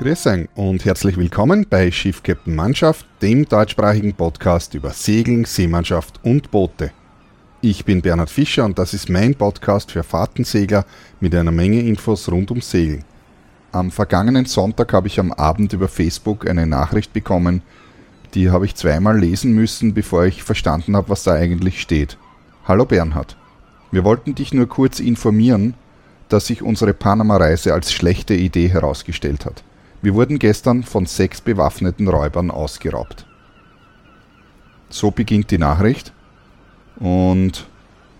Grüß 0.00 0.28
euch 0.28 0.48
und 0.54 0.86
herzlich 0.86 1.18
willkommen 1.18 1.66
bei 1.68 1.90
Schiff 1.90 2.22
Captain 2.22 2.54
Mannschaft, 2.54 3.04
dem 3.20 3.46
deutschsprachigen 3.46 4.14
Podcast 4.14 4.72
über 4.72 4.92
Segeln, 4.92 5.44
Seemannschaft 5.44 6.20
und 6.22 6.50
Boote. 6.50 6.90
Ich 7.60 7.84
bin 7.84 8.00
Bernhard 8.00 8.30
Fischer 8.30 8.64
und 8.64 8.78
das 8.78 8.94
ist 8.94 9.10
mein 9.10 9.34
Podcast 9.34 9.92
für 9.92 10.02
Fahrtensegler 10.02 10.86
mit 11.20 11.34
einer 11.34 11.50
Menge 11.50 11.82
Infos 11.82 12.30
rund 12.30 12.50
ums 12.50 12.70
Segeln. 12.70 13.04
Am 13.72 13.90
vergangenen 13.90 14.46
Sonntag 14.46 14.90
habe 14.94 15.06
ich 15.06 15.20
am 15.20 15.32
Abend 15.32 15.74
über 15.74 15.86
Facebook 15.86 16.48
eine 16.48 16.66
Nachricht 16.66 17.12
bekommen, 17.12 17.60
die 18.32 18.48
habe 18.48 18.64
ich 18.64 18.76
zweimal 18.76 19.18
lesen 19.18 19.52
müssen, 19.52 19.92
bevor 19.92 20.24
ich 20.24 20.42
verstanden 20.42 20.96
habe, 20.96 21.10
was 21.10 21.24
da 21.24 21.34
eigentlich 21.34 21.78
steht. 21.82 22.16
Hallo 22.64 22.86
Bernhard. 22.86 23.36
Wir 23.90 24.04
wollten 24.04 24.34
dich 24.34 24.54
nur 24.54 24.66
kurz 24.66 24.98
informieren, 24.98 25.74
dass 26.30 26.46
sich 26.46 26.62
unsere 26.62 26.94
Panama-Reise 26.94 27.74
als 27.74 27.92
schlechte 27.92 28.32
Idee 28.32 28.68
herausgestellt 28.68 29.44
hat. 29.44 29.62
Wir 30.02 30.14
wurden 30.14 30.38
gestern 30.38 30.82
von 30.82 31.04
sechs 31.06 31.40
bewaffneten 31.40 32.08
Räubern 32.08 32.50
ausgeraubt. 32.50 33.26
So 34.88 35.10
beginnt 35.10 35.50
die 35.50 35.58
Nachricht. 35.58 36.12
Und 36.96 37.66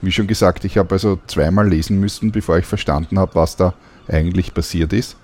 wie 0.03 0.13
schon 0.13 0.27
gesagt, 0.27 0.65
ich 0.65 0.79
habe 0.79 0.95
also 0.95 1.19
zweimal 1.27 1.69
lesen 1.69 1.99
müssen, 1.99 2.33
bevor 2.33 2.59
ich 2.59 2.67
verstanden 2.67 3.19
habe, 3.19 3.35
was 3.35 3.57
da 3.57 3.75
eigentlich 4.09 4.53
passiert 4.53 4.93
ist. 4.93 5.17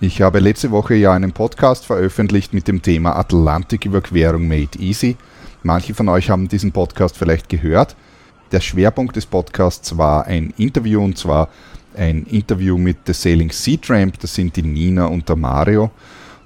Ich 0.00 0.22
habe 0.22 0.38
letzte 0.38 0.70
Woche 0.70 0.94
ja 0.94 1.12
einen 1.12 1.32
Podcast 1.32 1.84
veröffentlicht 1.84 2.54
mit 2.54 2.68
dem 2.68 2.82
Thema 2.82 3.16
Atlantiküberquerung 3.16 4.46
Made 4.46 4.78
Easy. 4.78 5.16
Manche 5.64 5.94
von 5.94 6.08
euch 6.08 6.30
haben 6.30 6.48
diesen 6.48 6.70
Podcast 6.70 7.16
vielleicht 7.16 7.48
gehört. 7.48 7.96
Der 8.52 8.60
Schwerpunkt 8.60 9.16
des 9.16 9.26
Podcasts 9.26 9.98
war 9.98 10.26
ein 10.26 10.54
Interview 10.56 11.02
und 11.04 11.18
zwar 11.18 11.48
ein 11.98 12.24
Interview 12.24 12.78
mit 12.78 12.98
The 13.06 13.12
Sailing 13.12 13.50
Sea 13.50 13.76
Tramp, 13.76 14.18
das 14.20 14.34
sind 14.34 14.56
die 14.56 14.62
Nina 14.62 15.06
und 15.06 15.28
der 15.28 15.36
Mario. 15.36 15.90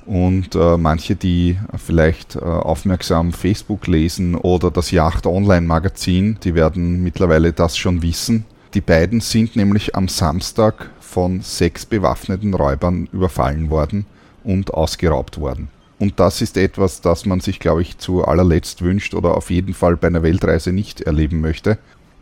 Und 0.04 0.56
äh, 0.56 0.76
manche, 0.76 1.14
die 1.14 1.56
vielleicht 1.76 2.34
äh, 2.34 2.40
aufmerksam 2.40 3.32
Facebook 3.32 3.86
lesen 3.86 4.34
oder 4.34 4.70
das 4.70 4.90
Yacht 4.90 5.26
Online 5.26 5.66
Magazin, 5.66 6.38
die 6.42 6.54
werden 6.56 7.02
mittlerweile 7.02 7.52
das 7.52 7.76
schon 7.76 8.02
wissen. 8.02 8.44
Die 8.74 8.80
beiden 8.80 9.20
sind 9.20 9.54
nämlich 9.54 9.94
am 9.94 10.08
Samstag 10.08 10.90
von 10.98 11.40
sechs 11.42 11.86
bewaffneten 11.86 12.54
Räubern 12.54 13.08
überfallen 13.12 13.70
worden 13.70 14.06
und 14.42 14.74
ausgeraubt 14.74 15.38
worden. 15.38 15.68
Und 15.98 16.18
das 16.18 16.42
ist 16.42 16.56
etwas, 16.56 17.00
das 17.00 17.26
man 17.26 17.38
sich, 17.38 17.60
glaube 17.60 17.82
ich, 17.82 17.98
zu 17.98 18.24
allerletzt 18.24 18.82
wünscht 18.82 19.14
oder 19.14 19.36
auf 19.36 19.50
jeden 19.50 19.72
Fall 19.72 19.96
bei 19.96 20.08
einer 20.08 20.24
Weltreise 20.24 20.72
nicht 20.72 21.02
erleben 21.02 21.40
möchte. 21.40 21.78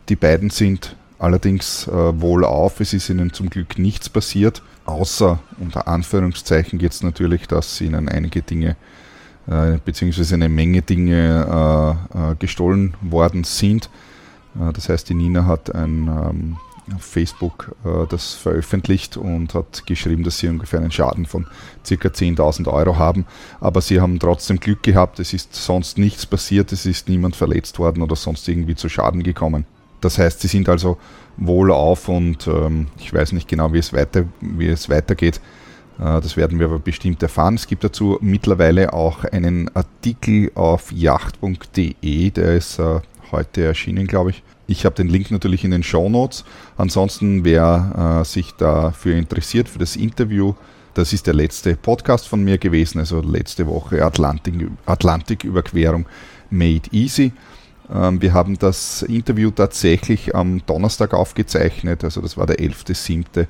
Die 0.07 0.15
beiden 0.15 0.51
sind 0.51 0.95
allerdings 1.21 1.87
äh, 1.87 1.91
wohlauf. 1.91 2.79
Es 2.79 2.93
ist 2.93 3.09
ihnen 3.09 3.31
zum 3.31 3.49
Glück 3.49 3.77
nichts 3.77 4.09
passiert, 4.09 4.61
außer 4.85 5.39
unter 5.59 5.87
Anführungszeichen 5.87 6.79
jetzt 6.79 7.03
natürlich, 7.03 7.47
dass 7.47 7.79
ihnen 7.79 8.09
einige 8.09 8.41
Dinge 8.41 8.75
äh, 9.47 9.77
beziehungsweise 9.83 10.35
eine 10.35 10.49
Menge 10.49 10.81
Dinge 10.81 11.97
äh, 12.13 12.31
äh 12.31 12.35
gestohlen 12.35 12.95
worden 13.01 13.43
sind. 13.43 13.89
Äh, 14.55 14.73
das 14.73 14.89
heißt, 14.89 15.09
die 15.09 15.13
Nina 15.13 15.45
hat 15.45 15.73
ein 15.73 16.07
ähm, 16.07 16.57
auf 16.95 17.03
Facebook 17.03 17.75
äh, 17.85 18.07
das 18.09 18.33
veröffentlicht 18.33 19.15
und 19.15 19.53
hat 19.53 19.85
geschrieben, 19.85 20.23
dass 20.23 20.39
sie 20.39 20.47
ungefähr 20.47 20.79
einen 20.79 20.91
Schaden 20.91 21.25
von 21.27 21.45
ca. 21.87 21.93
10.000 21.93 22.67
Euro 22.67 22.97
haben. 22.97 23.25
Aber 23.59 23.81
sie 23.81 24.01
haben 24.01 24.19
trotzdem 24.19 24.59
Glück 24.59 24.81
gehabt, 24.81 25.19
es 25.19 25.33
ist 25.33 25.53
sonst 25.53 25.99
nichts 25.99 26.25
passiert, 26.25 26.71
es 26.71 26.85
ist 26.85 27.07
niemand 27.09 27.35
verletzt 27.35 27.77
worden 27.77 28.01
oder 28.01 28.15
sonst 28.15 28.47
irgendwie 28.47 28.75
zu 28.75 28.89
Schaden 28.89 29.23
gekommen. 29.23 29.65
Das 30.01 30.17
heißt, 30.17 30.41
sie 30.41 30.47
sind 30.47 30.67
also 30.67 30.97
wohlauf 31.37 32.09
und 32.09 32.47
ähm, 32.47 32.87
ich 32.97 33.13
weiß 33.13 33.31
nicht 33.31 33.47
genau, 33.47 33.71
wie 33.73 33.79
es, 33.79 33.93
weiter, 33.93 34.25
wie 34.41 34.67
es 34.67 34.89
weitergeht. 34.89 35.39
Äh, 35.99 36.21
das 36.21 36.35
werden 36.37 36.59
wir 36.59 36.65
aber 36.67 36.79
bestimmt 36.79 37.21
erfahren. 37.23 37.55
Es 37.55 37.67
gibt 37.67 37.83
dazu 37.83 38.17
mittlerweile 38.21 38.93
auch 38.93 39.23
einen 39.23 39.73
Artikel 39.75 40.51
auf 40.55 40.91
yacht.de, 40.91 42.29
der 42.31 42.55
ist 42.55 42.79
äh, 42.79 42.99
heute 43.31 43.63
erschienen, 43.63 44.07
glaube 44.07 44.31
ich. 44.31 44.43
Ich 44.67 44.85
habe 44.85 44.95
den 44.95 45.09
Link 45.09 45.31
natürlich 45.31 45.63
in 45.63 45.71
den 45.71 45.83
Show 45.83 46.09
Notes. 46.09 46.45
Ansonsten, 46.77 47.43
wer 47.43 48.21
äh, 48.21 48.25
sich 48.25 48.51
dafür 48.53 49.15
interessiert, 49.15 49.67
für 49.67 49.79
das 49.79 49.95
Interview, 49.95 50.53
das 50.93 51.13
ist 51.13 51.27
der 51.27 51.33
letzte 51.33 51.75
Podcast 51.75 52.27
von 52.27 52.43
mir 52.43 52.57
gewesen, 52.57 52.99
also 52.99 53.21
letzte 53.21 53.67
Woche 53.67 54.03
Atlantik, 54.03 54.69
Atlantiküberquerung 54.85 56.05
Made 56.49 56.89
Easy. 56.91 57.31
Ähm, 57.93 58.21
wir 58.21 58.33
haben 58.33 58.57
das 58.57 59.01
Interview 59.03 59.51
tatsächlich 59.51 60.35
am 60.35 60.65
Donnerstag 60.65 61.13
aufgezeichnet, 61.13 62.03
also 62.03 62.21
das 62.21 62.37
war 62.37 62.45
der 62.45 62.57
11.7. 62.59 63.47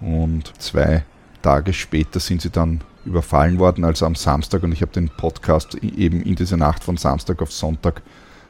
Und 0.00 0.52
zwei 0.60 1.04
Tage 1.42 1.72
später 1.72 2.20
sind 2.20 2.42
sie 2.42 2.50
dann 2.50 2.80
überfallen 3.04 3.58
worden, 3.58 3.84
also 3.84 4.04
am 4.04 4.14
Samstag. 4.14 4.62
Und 4.62 4.72
ich 4.72 4.82
habe 4.82 4.92
den 4.92 5.08
Podcast 5.08 5.74
eben 5.76 6.22
in 6.22 6.34
dieser 6.34 6.56
Nacht 6.56 6.84
von 6.84 6.96
Samstag 6.96 7.40
auf 7.40 7.52
Sonntag 7.52 8.02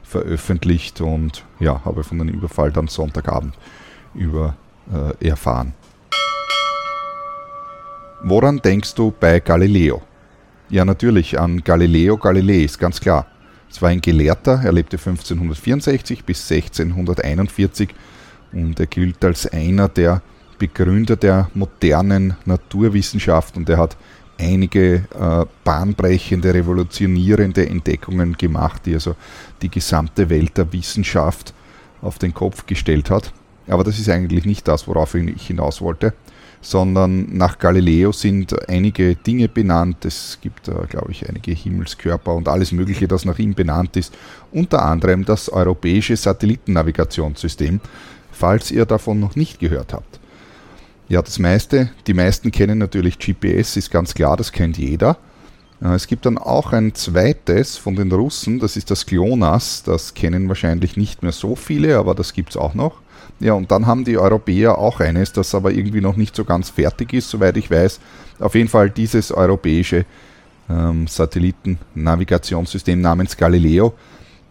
veröffentlicht 0.03 1.01
und 1.01 1.43
ja, 1.59 1.83
habe 1.85 2.03
von 2.03 2.17
dem 2.17 2.29
Überfall 2.29 2.71
dann 2.71 2.87
Sonntagabend 2.87 3.53
über 4.15 4.55
äh, 4.91 5.27
erfahren. 5.27 5.73
Woran 8.23 8.57
denkst 8.57 8.95
du 8.95 9.13
bei 9.17 9.39
Galileo? 9.39 10.01
Ja, 10.69 10.83
natürlich 10.83 11.39
an 11.39 11.63
Galileo 11.63 12.17
Galilei, 12.17 12.63
ist 12.63 12.79
ganz 12.79 12.99
klar. 12.99 13.27
Es 13.69 13.81
war 13.81 13.89
ein 13.89 14.01
Gelehrter, 14.01 14.61
er 14.63 14.71
lebte 14.71 14.97
1564 14.97 16.23
bis 16.23 16.51
1641 16.51 17.89
und 18.53 18.79
er 18.79 18.85
gilt 18.85 19.23
als 19.23 19.45
einer 19.47 19.87
der 19.89 20.21
Begründer 20.57 21.15
der 21.15 21.49
modernen 21.53 22.35
Naturwissenschaft 22.45 23.57
und 23.57 23.69
er 23.69 23.77
hat 23.77 23.97
einige 24.39 25.03
äh, 25.19 25.45
bahnbrechende, 25.63 26.53
revolutionierende 26.53 27.67
Entdeckungen 27.67 28.33
gemacht, 28.37 28.83
die 28.85 28.93
also 28.93 29.15
die 29.61 29.69
gesamte 29.69 30.29
Welt 30.29 30.57
der 30.57 30.71
Wissenschaft 30.73 31.53
auf 32.01 32.19
den 32.19 32.33
Kopf 32.33 32.65
gestellt 32.65 33.09
hat. 33.09 33.33
Aber 33.67 33.83
das 33.83 33.99
ist 33.99 34.09
eigentlich 34.09 34.45
nicht 34.45 34.67
das, 34.67 34.87
worauf 34.87 35.15
ich 35.15 35.47
hinaus 35.47 35.81
wollte 35.81 36.13
sondern 36.69 37.37
nach 37.37 37.59
Galileo 37.59 38.11
sind 38.11 38.69
einige 38.69 39.15
Dinge 39.15 39.47
benannt. 39.47 40.03
Es 40.03 40.37
gibt, 40.41 40.69
glaube 40.89 41.11
ich, 41.11 41.27
einige 41.29 41.53
Himmelskörper 41.53 42.33
und 42.33 42.49
alles 42.49 42.73
Mögliche, 42.73 43.07
das 43.07 43.23
nach 43.23 43.39
ihm 43.39 43.53
benannt 43.53 43.95
ist. 43.95 44.13
Unter 44.51 44.83
anderem 44.83 45.23
das 45.23 45.47
europäische 45.47 46.17
Satellitennavigationssystem, 46.17 47.79
falls 48.33 48.69
ihr 48.71 48.85
davon 48.85 49.17
noch 49.21 49.37
nicht 49.37 49.59
gehört 49.59 49.93
habt. 49.93 50.19
Ja, 51.07 51.21
das 51.21 51.39
meiste, 51.39 51.89
die 52.05 52.13
meisten 52.13 52.51
kennen 52.51 52.79
natürlich 52.79 53.17
GPS, 53.17 53.77
ist 53.77 53.89
ganz 53.89 54.13
klar, 54.13 54.35
das 54.35 54.51
kennt 54.51 54.77
jeder. 54.77 55.17
Äh, 55.81 55.93
es 55.93 56.07
gibt 56.07 56.25
dann 56.25 56.37
auch 56.37 56.73
ein 56.73 56.93
zweites 56.95 57.77
von 57.77 57.95
den 57.95 58.11
Russen, 58.11 58.59
das 58.59 58.75
ist 58.75 58.91
das 58.91 59.05
GLONASS, 59.05 59.83
das 59.83 60.15
kennen 60.15 60.49
wahrscheinlich 60.49 60.97
nicht 60.97 61.23
mehr 61.23 61.31
so 61.31 61.55
viele, 61.55 61.97
aber 61.97 62.13
das 62.13 62.33
gibt 62.33 62.49
es 62.49 62.57
auch 62.57 62.73
noch. 62.73 62.99
Ja, 63.39 63.53
und 63.53 63.71
dann 63.71 63.85
haben 63.85 64.03
die 64.03 64.17
Europäer 64.17 64.77
auch 64.77 64.99
eines, 64.99 65.33
das 65.33 65.53
aber 65.53 65.71
irgendwie 65.71 66.01
noch 66.01 66.15
nicht 66.15 66.35
so 66.35 66.43
ganz 66.43 66.69
fertig 66.69 67.13
ist, 67.13 67.29
soweit 67.29 67.57
ich 67.57 67.69
weiß. 67.69 67.99
Auf 68.39 68.55
jeden 68.55 68.69
Fall 68.69 68.89
dieses 68.89 69.31
europäische 69.31 70.05
ähm, 70.69 71.07
Satellitennavigationssystem 71.07 72.99
namens 72.99 73.37
Galileo 73.37 73.93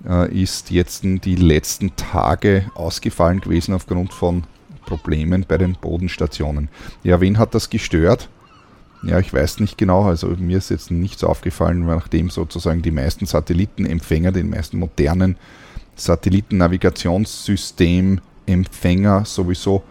äh, 0.09 0.32
ist 0.32 0.70
jetzt 0.70 1.03
die 1.04 1.37
letzten 1.37 1.97
Tage 1.97 2.70
ausgefallen 2.75 3.41
gewesen 3.41 3.75
aufgrund 3.75 4.12
von 4.12 4.44
Problemen 4.87 5.44
bei 5.47 5.58
den 5.58 5.75
Bodenstationen. 5.75 6.70
Ja, 7.03 7.20
wen 7.20 7.38
hat 7.38 7.54
das 7.54 7.70
gestört? 7.70 8.28
Ja, 9.03 9.19
ich 9.19 9.34
weiß 9.34 9.60
nicht 9.60 9.78
genau. 9.78 10.04
Also 10.04 10.28
mir 10.28 10.58
ist 10.58 10.70
jetzt 10.70 10.91
nichts 10.91 11.22
aufgefallen, 11.22 11.87
nachdem 11.87 12.31
sozusagen 12.31 12.82
die 12.82 12.91
meisten 12.91 13.26
Satellitenempfänger, 13.26 14.32
die 14.32 14.43
meisten 14.43 14.78
modernen 14.78 15.37
Satellitennavigationssystem 15.97 18.20
Empfänger 18.46 19.25
sowieso 19.25 19.82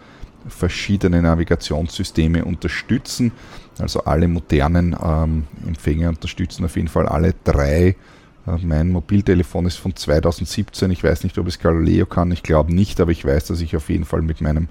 verschiedene 0.48 1.22
Navigationssysteme 1.22 2.44
unterstützen. 2.44 3.32
Also 3.78 4.04
alle 4.04 4.28
modernen 4.28 4.96
ähm, 5.02 5.44
Empfänger 5.66 6.08
unterstützen 6.08 6.64
auf 6.64 6.76
jeden 6.76 6.88
Fall 6.88 7.06
alle 7.06 7.34
drei. 7.44 7.96
Äh, 8.46 8.56
mein 8.62 8.90
Mobiltelefon 8.90 9.66
ist 9.66 9.76
von 9.76 9.94
2017. 9.94 10.90
Ich 10.90 11.04
weiß 11.04 11.24
nicht, 11.24 11.36
ob 11.38 11.46
es 11.46 11.58
Galileo 11.58 12.06
kann. 12.06 12.30
Ich 12.32 12.42
glaube 12.42 12.74
nicht, 12.74 13.00
aber 13.00 13.10
ich 13.10 13.24
weiß, 13.24 13.46
dass 13.46 13.60
ich 13.60 13.76
auf 13.76 13.88
jeden 13.88 14.04
Fall 14.04 14.22
mit 14.22 14.40
meinem 14.40 14.68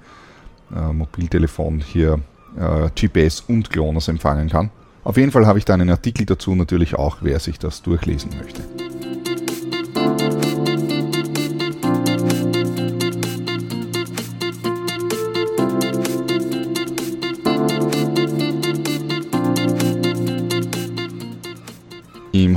äh, 0.75 0.93
Mobiltelefon 0.93 1.79
hier 1.79 2.19
äh, 2.57 2.89
GPS 2.95 3.41
und 3.41 3.69
GLONASS 3.69 4.07
empfangen 4.07 4.49
kann. 4.49 4.71
Auf 5.03 5.17
jeden 5.17 5.31
Fall 5.31 5.45
habe 5.45 5.59
ich 5.59 5.65
da 5.65 5.75
einen 5.75 5.89
Artikel 5.89 6.25
dazu 6.25 6.55
natürlich 6.55 6.95
auch, 6.95 7.17
wer 7.21 7.39
sich 7.39 7.59
das 7.59 7.83
durchlesen 7.83 8.31
möchte. 8.39 8.84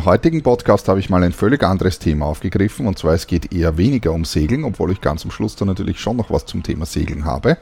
Heutigen 0.08 0.42
Podcast 0.42 0.88
habe 0.88 1.00
ich 1.00 1.10
mal 1.10 1.22
ein 1.22 1.32
völlig 1.32 1.62
anderes 1.62 1.98
Thema 1.98 2.24
aufgegriffen 2.24 2.86
und 2.86 2.98
zwar 2.98 3.12
es 3.12 3.26
geht 3.26 3.52
eher 3.52 3.76
weniger 3.76 4.12
um 4.12 4.24
Segeln, 4.24 4.64
obwohl 4.64 4.90
ich 4.90 5.02
ganz 5.02 5.22
am 5.26 5.30
Schluss 5.30 5.54
dann 5.54 5.68
natürlich 5.68 6.00
schon 6.00 6.16
noch 6.16 6.30
was 6.30 6.46
zum 6.46 6.62
Thema 6.62 6.86
Segeln 6.86 7.26
habe. 7.26 7.58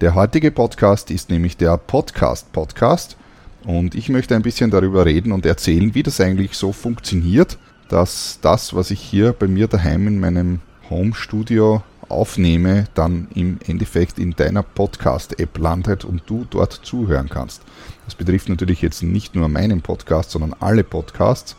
Der 0.00 0.16
heutige 0.16 0.50
Podcast 0.50 1.12
ist 1.12 1.30
nämlich 1.30 1.56
der 1.56 1.76
Podcast 1.76 2.52
Podcast 2.52 3.16
Und 3.64 3.94
ich 3.94 4.08
möchte 4.08 4.34
ein 4.34 4.42
bisschen 4.42 4.72
darüber 4.72 5.06
reden 5.06 5.30
und 5.30 5.46
erzählen, 5.46 5.94
wie 5.94 6.02
das 6.02 6.20
eigentlich 6.20 6.56
so 6.56 6.72
funktioniert, 6.72 7.58
dass 7.88 8.40
das, 8.42 8.74
was 8.74 8.90
ich 8.90 9.00
hier 9.00 9.32
bei 9.32 9.46
mir 9.46 9.68
daheim 9.68 10.08
in 10.08 10.18
meinem 10.18 10.58
Home-Studio 10.90 11.84
aufnehme, 12.12 12.86
dann 12.94 13.28
im 13.34 13.58
Endeffekt 13.66 14.18
in 14.18 14.32
deiner 14.32 14.62
Podcast-App 14.62 15.58
landet 15.58 16.04
und 16.04 16.22
du 16.26 16.46
dort 16.48 16.72
zuhören 16.72 17.28
kannst. 17.28 17.62
Das 18.04 18.14
betrifft 18.14 18.48
natürlich 18.48 18.82
jetzt 18.82 19.02
nicht 19.02 19.34
nur 19.34 19.48
meinen 19.48 19.82
Podcast, 19.82 20.30
sondern 20.30 20.54
alle 20.60 20.84
Podcasts. 20.84 21.56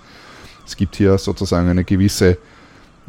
Es 0.65 0.75
gibt 0.75 0.95
hier 0.95 1.17
sozusagen 1.17 1.67
eine 1.67 1.83
gewisse, 1.83 2.31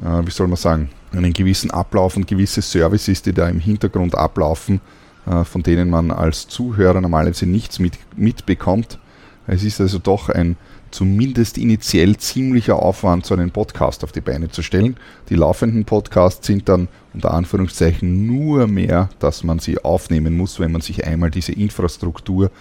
äh, 0.02 0.22
wie 0.24 0.30
soll 0.30 0.48
man 0.48 0.56
sagen, 0.56 0.90
einen 1.12 1.32
gewissen 1.32 1.70
Ablauf 1.70 2.16
und 2.16 2.26
gewisse 2.26 2.62
Services, 2.62 3.22
die 3.22 3.32
da 3.32 3.48
im 3.48 3.60
Hintergrund 3.60 4.14
ablaufen, 4.14 4.80
äh, 5.26 5.44
von 5.44 5.62
denen 5.62 5.90
man 5.90 6.10
als 6.10 6.48
Zuhörer 6.48 7.00
normalerweise 7.00 7.46
nichts 7.46 7.78
mit, 7.78 7.98
mitbekommt. 8.16 8.98
Es 9.46 9.62
ist 9.62 9.80
also 9.80 9.98
doch 9.98 10.28
ein 10.28 10.56
zumindest 10.94 11.58
initiell 11.58 12.16
ziemlicher 12.16 12.80
Aufwand, 12.80 13.26
so 13.26 13.34
einen 13.34 13.50
Podcast 13.50 14.04
auf 14.04 14.12
die 14.12 14.20
Beine 14.20 14.48
zu 14.48 14.62
stellen. 14.62 14.96
Die 15.28 15.34
laufenden 15.34 15.84
Podcasts 15.84 16.46
sind 16.46 16.68
dann 16.68 16.86
unter 17.12 17.34
Anführungszeichen 17.34 18.26
nur 18.26 18.68
mehr, 18.68 19.08
dass 19.18 19.42
man 19.42 19.58
sie 19.58 19.82
aufnehmen 19.82 20.36
muss, 20.36 20.60
wenn 20.60 20.70
man 20.70 20.82
sich 20.82 21.04
einmal 21.04 21.32
diese 21.32 21.52
Infrastruktur 21.52 22.52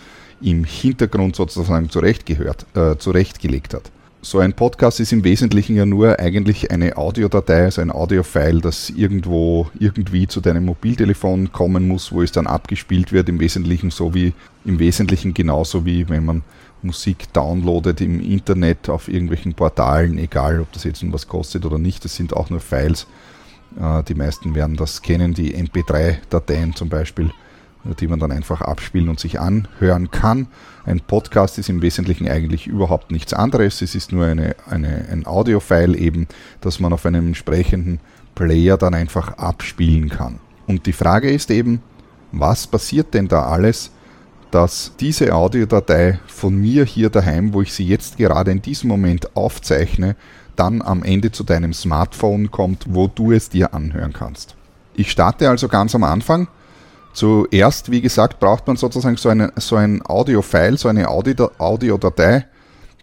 im 0.41 0.63
Hintergrund 0.63 1.35
sozusagen 1.35 1.91
zurechtgehört, 1.91 2.65
äh, 2.75 2.97
zurechtgelegt 2.97 3.75
hat. 3.75 3.91
So 4.23 4.39
ein 4.39 4.53
Podcast 4.53 4.99
ist 4.99 5.11
im 5.11 5.23
Wesentlichen 5.23 5.75
ja 5.75 5.85
nur 5.85 6.17
eigentlich 6.17 6.71
eine 6.71 6.97
Audiodatei, 6.97 7.65
also 7.65 7.81
ein 7.81 7.91
Audiofile, 7.91 8.61
das 8.61 8.89
irgendwo 8.89 9.67
irgendwie 9.77 10.27
zu 10.27 10.41
deinem 10.41 10.65
Mobiltelefon 10.65 11.51
kommen 11.51 11.87
muss, 11.87 12.11
wo 12.11 12.21
es 12.21 12.31
dann 12.31 12.47
abgespielt 12.47 13.11
wird. 13.11 13.29
Im 13.29 13.39
Wesentlichen 13.39 13.91
so 13.91 14.13
wie 14.15 14.33
im 14.65 14.79
Wesentlichen 14.79 15.33
genauso 15.33 15.85
wie 15.85 16.07
wenn 16.09 16.25
man 16.25 16.41
Musik 16.83 17.31
downloadet 17.33 18.01
im 18.01 18.19
Internet 18.19 18.89
auf 18.89 19.07
irgendwelchen 19.07 19.53
Portalen, 19.53 20.17
egal 20.17 20.59
ob 20.59 20.71
das 20.71 20.83
jetzt 20.83 21.03
was 21.11 21.27
kostet 21.27 21.65
oder 21.65 21.77
nicht, 21.77 22.03
das 22.05 22.15
sind 22.15 22.33
auch 22.33 22.49
nur 22.49 22.59
Files. 22.59 23.07
Äh, 23.79 24.03
die 24.03 24.15
meisten 24.15 24.55
werden 24.55 24.75
das 24.75 25.01
kennen, 25.01 25.33
die 25.33 25.55
MP3-Dateien 25.55 26.75
zum 26.75 26.89
Beispiel, 26.89 27.31
äh, 27.85 27.95
die 27.99 28.07
man 28.07 28.19
dann 28.19 28.31
einfach 28.31 28.61
abspielen 28.61 29.09
und 29.09 29.19
sich 29.19 29.39
anhören 29.39 30.11
kann. 30.11 30.47
Ein 30.85 30.99
Podcast 30.99 31.57
ist 31.57 31.69
im 31.69 31.81
Wesentlichen 31.81 32.27
eigentlich 32.27 32.67
überhaupt 32.67 33.11
nichts 33.11 33.33
anderes. 33.33 33.81
Es 33.81 33.95
ist 33.95 34.11
nur 34.11 34.25
eine, 34.25 34.55
eine, 34.69 35.07
ein 35.11 35.25
Audio-File 35.25 35.95
eben, 35.95 36.27
das 36.61 36.79
man 36.79 36.93
auf 36.93 37.05
einem 37.05 37.27
entsprechenden 37.27 37.99
Player 38.35 38.77
dann 38.77 38.93
einfach 38.93 39.37
abspielen 39.37 40.09
kann. 40.09 40.39
Und 40.67 40.85
die 40.85 40.93
Frage 40.93 41.31
ist 41.31 41.51
eben, 41.51 41.81
was 42.31 42.67
passiert 42.67 43.13
denn 43.13 43.27
da 43.27 43.43
alles, 43.43 43.91
dass 44.53 44.91
diese 44.99 45.33
Audiodatei 45.33 46.19
von 46.27 46.55
mir 46.55 46.85
hier 46.85 47.09
daheim, 47.09 47.53
wo 47.53 47.63
ich 47.63 47.73
sie 47.73 47.87
jetzt 47.87 48.17
gerade 48.17 48.51
in 48.51 48.61
diesem 48.61 48.87
Moment 48.87 49.35
aufzeichne, 49.35 50.15
dann 50.55 50.83
am 50.83 51.01
Ende 51.01 51.31
zu 51.31 51.43
deinem 51.43 51.73
Smartphone 51.73 52.51
kommt, 52.51 52.85
wo 52.87 53.07
du 53.07 53.31
es 53.31 53.49
dir 53.49 53.73
anhören 53.73 54.13
kannst. 54.13 54.55
Ich 54.93 55.09
starte 55.09 55.49
also 55.49 55.67
ganz 55.67 55.95
am 55.95 56.03
Anfang. 56.03 56.47
Zuerst, 57.13 57.89
wie 57.89 58.01
gesagt, 58.01 58.39
braucht 58.39 58.67
man 58.67 58.77
sozusagen 58.77 59.17
so, 59.17 59.29
eine, 59.29 59.51
so 59.55 59.75
ein 59.75 60.05
Audio-File, 60.05 60.77
so 60.77 60.87
eine 60.87 61.07
Audiodatei, 61.07 62.45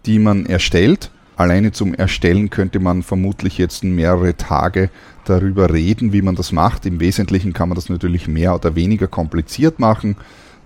die 0.06 0.20
man 0.20 0.46
erstellt. 0.46 1.10
Alleine 1.34 1.72
zum 1.72 1.94
Erstellen 1.94 2.50
könnte 2.50 2.78
man 2.78 3.02
vermutlich 3.02 3.58
jetzt 3.58 3.82
mehrere 3.82 4.36
Tage 4.36 4.88
darüber 5.24 5.72
reden, 5.72 6.12
wie 6.12 6.22
man 6.22 6.36
das 6.36 6.52
macht. 6.52 6.86
Im 6.86 7.00
Wesentlichen 7.00 7.52
kann 7.52 7.70
man 7.70 7.76
das 7.76 7.88
natürlich 7.88 8.28
mehr 8.28 8.54
oder 8.54 8.76
weniger 8.76 9.08
kompliziert 9.08 9.80
machen. 9.80 10.16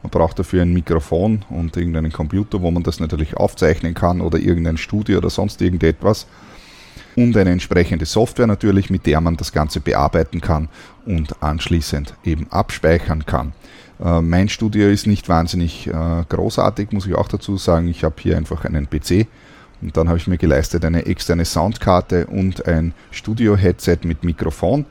Man 0.05 0.11
braucht 0.11 0.39
dafür 0.39 0.61
ein 0.61 0.75
Mikrofon 0.75 1.47
und 1.49 1.79
irgendeinen 1.79 2.13
Computer, 2.13 2.61
wo 2.61 2.71
man 2.71 2.83
das 2.83 3.01
natürlich 3.01 3.39
aufzeichnen 3.39 3.95
kann 3.95 4.21
oder 4.21 4.39
irgendein 4.39 4.77
Studio 4.77 5.17
oder 5.17 5.31
sonst 5.31 5.63
irgendetwas. 5.63 6.27
Und 7.17 7.35
eine 7.39 7.53
entsprechende 7.53 8.05
Software 8.05 8.47
natürlich, 8.47 8.91
mit 8.91 9.07
der 9.07 9.23
man 9.23 9.39
das 9.39 9.51
Ganze 9.51 9.81
bearbeiten 9.81 10.43
kann 10.43 10.69
und 11.07 11.43
anschließend 11.43 12.13
eben 12.23 12.53
abspeichern 12.53 13.25
kann. 13.25 13.55
Äh, 13.99 14.21
mein 14.21 14.51
Studio 14.51 14.91
ist 14.91 15.07
nicht 15.07 15.31
wahnsinnig 15.31 15.87
äh, 15.87 15.93
großartig, 16.29 16.93
muss 16.93 17.07
ich 17.07 17.15
auch 17.15 17.29
dazu 17.29 17.57
sagen. 17.57 17.89
Ich 17.89 18.05
habe 18.05 18.17
hier 18.19 18.37
einfach 18.37 18.67
einen 18.67 18.91
PC 18.91 19.27
und 19.81 19.97
dann 19.97 20.09
habe 20.09 20.19
ich 20.19 20.27
mir 20.27 20.37
geleistet 20.37 20.85
eine 20.85 21.07
externe 21.07 21.47
Soundkarte 21.47 22.27
und 22.27 22.67
ein 22.67 22.93
Studio-Headset 23.11 24.01
mit 24.05 24.23
Mikrofon 24.23 24.85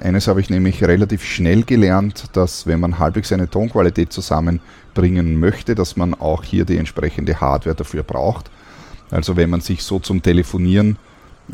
eines 0.00 0.26
habe 0.26 0.40
ich 0.40 0.50
nämlich 0.50 0.82
relativ 0.82 1.24
schnell 1.24 1.62
gelernt, 1.62 2.24
dass 2.32 2.66
wenn 2.66 2.80
man 2.80 2.98
halbwegs 2.98 3.32
eine 3.32 3.48
Tonqualität 3.48 4.12
zusammenbringen 4.12 5.38
möchte, 5.38 5.74
dass 5.74 5.96
man 5.96 6.14
auch 6.14 6.44
hier 6.44 6.64
die 6.64 6.78
entsprechende 6.78 7.40
Hardware 7.40 7.76
dafür 7.76 8.02
braucht. 8.02 8.50
Also 9.10 9.36
wenn 9.36 9.50
man 9.50 9.60
sich 9.60 9.82
so 9.82 9.98
zum 9.98 10.22
Telefonieren 10.22 10.96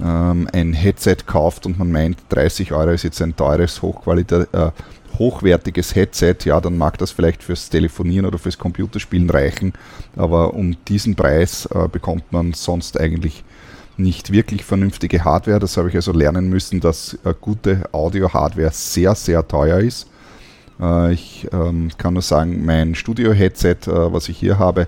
ähm, 0.00 0.48
ein 0.52 0.72
Headset 0.72 1.16
kauft 1.26 1.66
und 1.66 1.78
man 1.78 1.90
meint, 1.90 2.18
30 2.28 2.72
Euro 2.72 2.90
ist 2.90 3.02
jetzt 3.02 3.20
ein 3.20 3.34
teures, 3.34 3.80
äh, 3.82 4.70
hochwertiges 5.18 5.94
Headset, 5.94 6.36
ja, 6.44 6.60
dann 6.60 6.78
mag 6.78 6.98
das 6.98 7.10
vielleicht 7.10 7.42
fürs 7.42 7.68
Telefonieren 7.68 8.26
oder 8.26 8.38
fürs 8.38 8.58
Computerspielen 8.58 9.28
reichen, 9.28 9.72
aber 10.16 10.54
um 10.54 10.76
diesen 10.86 11.16
Preis 11.16 11.66
äh, 11.66 11.88
bekommt 11.88 12.30
man 12.32 12.52
sonst 12.52 13.00
eigentlich 13.00 13.44
nicht 13.98 14.32
wirklich 14.32 14.64
vernünftige 14.64 15.24
Hardware. 15.24 15.58
Das 15.58 15.76
habe 15.76 15.88
ich 15.88 15.96
also 15.96 16.12
lernen 16.12 16.48
müssen, 16.48 16.80
dass 16.80 17.18
äh, 17.24 17.34
gute 17.40 17.88
Audio-Hardware 17.92 18.70
sehr, 18.72 19.14
sehr 19.14 19.46
teuer 19.46 19.78
ist. 19.78 20.08
Äh, 20.80 21.12
ich 21.12 21.48
ähm, 21.52 21.90
kann 21.98 22.14
nur 22.14 22.22
sagen, 22.22 22.64
mein 22.64 22.94
Studio-Headset, 22.94 23.76
äh, 23.86 24.12
was 24.12 24.28
ich 24.28 24.38
hier 24.38 24.58
habe, 24.58 24.86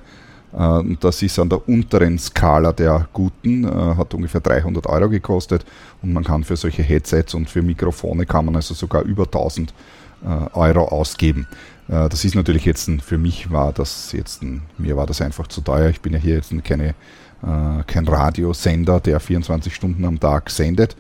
das 0.99 1.23
ist 1.23 1.39
an 1.39 1.49
der 1.49 1.69
unteren 1.69 2.19
Skala 2.19 2.73
der 2.73 3.07
guten, 3.13 3.65
hat 3.97 4.15
ungefähr 4.15 4.41
300 4.41 4.85
Euro 4.89 5.09
gekostet 5.09 5.65
und 6.03 6.13
man 6.13 6.25
kann 6.25 6.43
für 6.43 6.57
solche 6.57 6.83
Headsets 6.83 7.35
und 7.35 7.49
für 7.49 7.63
Mikrofone 7.63 8.27
kann 8.27 8.47
man 8.47 8.57
also 8.57 8.75
sogar 8.75 9.03
über 9.03 9.27
1000 9.27 9.73
äh, 10.25 10.27
Euro 10.55 10.89
ausgeben. 10.89 11.47
Das 11.87 12.25
ist 12.25 12.35
natürlich 12.35 12.65
jetzt, 12.65 12.91
für 13.01 13.17
mich 13.19 13.53
war 13.53 13.73
das 13.73 14.11
jetzt, 14.11 14.43
mir 14.77 14.97
war 14.97 15.07
das 15.07 15.21
einfach 15.21 15.47
zu 15.47 15.61
teuer. 15.61 15.89
Ich 15.89 16.01
bin 16.01 16.13
ja 16.13 16.19
hier 16.19 16.35
jetzt 16.35 16.53
keine 16.65 16.97
äh, 17.43 17.83
kein 17.87 18.07
Radiosender, 18.07 19.01
der 19.01 19.21
24 19.21 19.75
Stunden 19.75 20.05
am 20.05 20.21
Tag 20.21 20.51
sendet. 20.51 20.97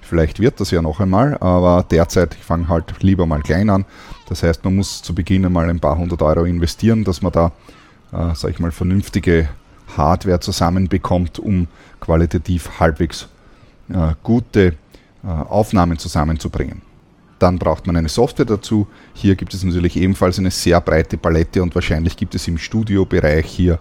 Vielleicht 0.00 0.40
wird 0.40 0.60
das 0.60 0.70
ja 0.70 0.82
noch 0.82 0.98
einmal, 1.00 1.38
aber 1.38 1.84
derzeit, 1.88 2.34
ich 2.34 2.44
fange 2.44 2.68
halt 2.68 3.02
lieber 3.02 3.26
mal 3.26 3.42
klein 3.42 3.70
an. 3.70 3.84
Das 4.28 4.42
heißt, 4.42 4.64
man 4.64 4.76
muss 4.76 5.02
zu 5.02 5.14
Beginn 5.14 5.44
einmal 5.44 5.68
ein 5.70 5.80
paar 5.80 5.96
hundert 5.96 6.22
Euro 6.22 6.44
investieren, 6.44 7.04
dass 7.04 7.22
man 7.22 7.32
da, 7.32 7.52
äh, 8.12 8.34
sag 8.34 8.50
ich 8.50 8.58
mal, 8.58 8.72
vernünftige 8.72 9.48
Hardware 9.96 10.40
zusammenbekommt, 10.40 11.38
um 11.38 11.68
qualitativ 12.00 12.80
halbwegs 12.80 13.28
äh, 13.88 14.14
gute 14.22 14.74
äh, 15.22 15.26
Aufnahmen 15.26 15.98
zusammenzubringen. 15.98 16.82
Dann 17.38 17.58
braucht 17.58 17.86
man 17.86 17.96
eine 17.96 18.08
Software 18.08 18.46
dazu. 18.46 18.86
Hier 19.14 19.34
gibt 19.34 19.54
es 19.54 19.64
natürlich 19.64 19.96
ebenfalls 19.96 20.38
eine 20.38 20.50
sehr 20.50 20.80
breite 20.80 21.16
Palette 21.16 21.62
und 21.62 21.74
wahrscheinlich 21.74 22.16
gibt 22.16 22.34
es 22.34 22.46
im 22.48 22.58
Studiobereich 22.58 23.46
hier 23.46 23.78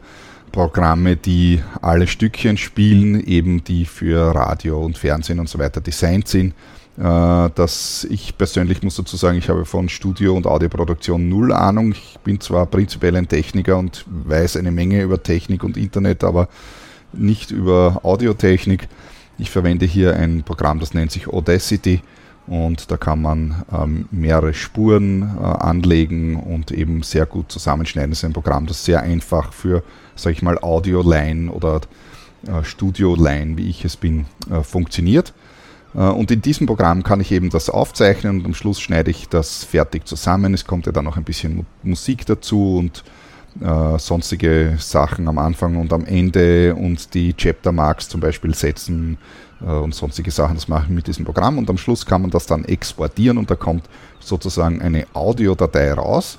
Programme, 0.52 1.16
die 1.16 1.62
alle 1.82 2.08
Stückchen 2.08 2.58
spielen, 2.58 3.24
eben 3.24 3.64
die 3.64 3.86
für 3.86 4.34
Radio 4.36 4.84
und 4.84 4.98
Fernsehen 4.98 5.40
und 5.40 5.50
so 5.50 5.60
weiter 5.60 5.82
designt 5.82 6.28
sind. 6.28 6.54
Äh, 6.98 7.50
dass 7.56 8.06
ich 8.10 8.38
persönlich 8.38 8.84
muss 8.84 8.96
dazu 8.96 9.16
sagen, 9.16 9.38
ich 9.38 9.48
habe 9.48 9.64
von 9.64 9.88
Studio- 9.88 10.36
und 10.36 10.46
Audioproduktion 10.46 11.30
null 11.30 11.54
Ahnung. 11.54 11.94
Ich 11.94 12.18
bin 12.26 12.42
zwar 12.42 12.66
prinzipiell 12.66 13.16
ein 13.16 13.28
Techniker 13.28 13.78
und 13.78 14.06
weiß 14.08 14.58
eine 14.58 14.72
Menge 14.72 15.02
über 15.02 15.24
Technik 15.24 15.64
und 15.64 15.78
Internet, 15.78 16.26
aber 16.26 16.50
nicht 17.14 17.52
über 17.52 18.02
Audiotechnik. 18.04 18.90
Ich 19.38 19.50
verwende 19.50 19.86
hier 19.86 20.18
ein 20.18 20.44
Programm, 20.44 20.82
das 20.82 20.94
nennt 20.94 21.12
sich 21.12 21.30
Audacity 21.30 22.02
und 22.48 22.92
da 22.92 22.98
kann 22.98 23.22
man 23.22 23.64
ähm, 23.72 24.10
mehrere 24.12 24.54
Spuren 24.54 25.22
äh, 25.22 25.44
anlegen 25.44 26.36
und 26.36 26.72
eben 26.72 27.04
sehr 27.04 27.26
gut 27.26 27.50
zusammenschneiden. 27.50 28.12
Das 28.12 28.20
ist 28.20 28.26
ein 28.26 28.34
Programm, 28.34 28.66
das 28.66 28.84
sehr 28.84 29.02
einfach 29.02 29.54
für, 29.54 29.84
sag 30.22 30.34
ich 30.34 30.42
mal, 30.42 30.58
Audio-Line 30.62 31.52
oder 31.52 31.82
äh, 32.48 32.64
Studio-Line, 32.64 33.58
wie 33.58 33.70
ich 33.70 33.84
es 33.84 33.98
bin, 33.98 34.26
äh, 34.50 34.64
funktioniert. 34.64 35.34
Äh, 35.94 36.00
und 36.00 36.32
in 36.32 36.42
diesem 36.42 36.68
Programm 36.68 37.04
kann 37.04 37.20
ich 37.20 37.32
eben 37.32 37.50
das 37.50 37.70
aufzeichnen 37.70 38.40
und 38.40 38.46
am 38.46 38.54
Schluss 38.54 38.80
schneide 38.80 39.12
ich 39.12 39.28
das 39.28 39.64
fertig 39.66 40.08
zusammen. 40.08 40.54
Es 40.54 40.66
kommt 40.66 40.86
ja 40.86 40.92
dann 40.92 41.06
noch 41.06 41.18
ein 41.18 41.24
bisschen 41.24 41.58
Mu 41.58 41.64
Musik 41.84 42.26
dazu 42.26 42.78
und 42.78 43.04
sonstige 43.98 44.76
Sachen 44.78 45.28
am 45.28 45.40
Anfang 45.40 45.76
und 45.78 45.92
am 45.92 46.06
Ende 46.06 46.76
und 46.76 47.16
die 47.16 47.34
Chapter 47.34 47.72
Marks 47.72 48.08
zum 48.08 48.22
Beispiel 48.22 48.54
setzen 48.54 49.18
und 49.60 49.94
sonstige 49.94 50.30
Sachen. 50.30 50.54
Das 50.56 50.68
mache 50.68 50.84
ich 50.84 50.90
mit 50.92 51.08
diesem 51.08 51.26
Programm 51.26 51.58
und 51.58 51.68
am 51.68 51.78
Schluss 51.78 52.06
kann 52.06 52.22
man 52.22 52.30
das 52.30 52.46
dann 52.46 52.64
exportieren 52.64 53.40
und 53.40 53.50
da 53.50 53.56
kommt 53.56 53.90
sozusagen 54.20 54.84
eine 54.84 55.08
Audiodatei 55.14 55.92
raus. 55.94 56.38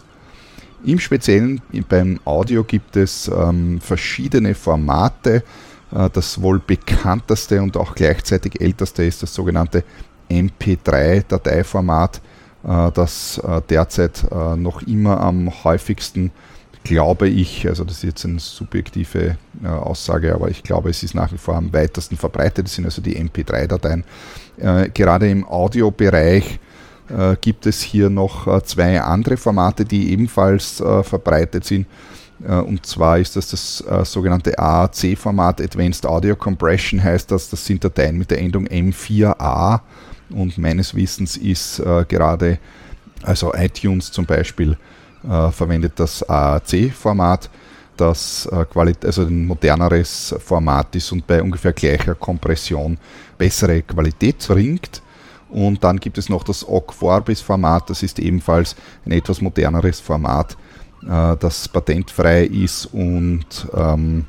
Im 0.84 0.99
Speziellen 0.99 1.60
beim 1.88 2.20
Audio 2.25 2.64
gibt 2.64 2.96
es 2.96 3.28
ähm, 3.28 3.80
verschiedene 3.80 4.54
Formate. 4.54 5.42
Äh, 5.92 6.10
das 6.12 6.40
wohl 6.40 6.58
bekannteste 6.58 7.62
und 7.62 7.76
auch 7.76 7.94
gleichzeitig 7.94 8.60
älteste 8.60 9.04
ist 9.04 9.22
das 9.22 9.34
sogenannte 9.34 9.84
MP3-Dateiformat, 10.30 12.20
äh, 12.64 12.90
das 12.92 13.38
äh, 13.38 13.60
derzeit 13.68 14.25
äh, 14.30 14.56
noch 14.56 14.82
immer 14.82 15.20
am 15.20 15.64
häufigsten 15.64 16.30
glaube 16.82 17.28
ich, 17.28 17.68
also 17.68 17.84
das 17.84 17.96
ist 17.99 18.04
jetzt 18.04 18.25
eine 18.25 18.38
subjektive 18.38 19.37
äh, 19.62 19.66
Aussage, 19.66 20.34
aber 20.34 20.49
ich 20.49 20.62
glaube, 20.62 20.88
es 20.88 21.02
ist 21.02 21.14
nach 21.14 21.30
wie 21.30 21.38
vor 21.38 21.54
am 21.56 21.72
weitesten 21.75 22.16
verbreitet, 22.16 22.66
das 22.66 22.75
sind 22.75 22.87
also 22.87 23.02
die 23.02 23.18
MP3-Dateien. 23.18 24.04
Äh, 24.56 24.88
gerade 24.88 25.28
im 25.28 25.46
Audiobereich 25.46 26.58
äh, 27.11 27.37
gibt 27.40 27.67
es 27.67 27.83
hier 27.83 28.11
noch 28.11 28.47
äh, 28.47 28.62
zwei 28.62 29.00
andere 29.00 29.37
Formate, 29.37 29.85
die 29.85 30.12
ebenfalls 30.12 30.81
äh, 30.81 31.02
verbreitet 31.02 31.64
sind. 31.64 31.87
Äh, 32.47 32.55
und 32.55 32.87
zwar 32.87 33.19
ist 33.19 33.37
das 33.37 33.50
das 33.50 33.85
sogenannte 34.05 34.59
AAC-Format, 34.59 35.61
Advanced 35.61 36.07
Audio 36.07 36.37
Compression 36.37 37.02
heißt 37.02 37.31
das. 37.31 37.50
Das 37.50 37.64
sind 37.64 37.85
Dateien 37.85 38.17
mit 38.17 38.31
der 38.31 38.40
Endung 38.40 38.67
M4A 38.67 39.81
und 40.31 40.57
meines 40.59 40.95
Wissens 40.95 41.37
ist 41.37 41.83
gerade, 42.09 42.59
also 43.25 43.52
iTunes 43.55 44.12
zum 44.12 44.25
Beispiel, 44.26 44.76
äh, 45.23 45.50
verwendet 45.50 45.93
das 45.97 46.26
AAC-Format, 46.29 47.50
das 47.97 48.49
äh, 48.50 48.64
also 49.05 49.23
ein 49.23 49.47
moderneres 49.47 50.35
Format 50.43 50.97
ist 50.97 51.12
und 51.12 51.26
bei 51.26 51.43
ungefähr 51.43 51.75
gleicher 51.75 52.14
Kompression 52.14 52.97
bessere 53.37 53.83
Qualität 53.83 54.47
bringt. 54.49 55.02
Und 55.50 55.83
dann 55.85 55.99
gibt 55.99 56.19
es 56.19 56.28
noch 56.28 56.45
das 56.45 56.66
OGG 56.66 56.92
Vorbis-Format, 56.92 57.90
das 57.90 58.02
ist 58.02 58.19
ebenfalls 58.19 58.76
ein 59.04 59.12
etwas 59.12 59.40
moderneres 59.40 60.00
Format, 60.00 60.57
äh, 61.02 61.37
das 61.37 61.69
patentfrei 61.69 62.45
ist 62.45 62.87
und 62.87 63.69
ähm, 63.75 64.26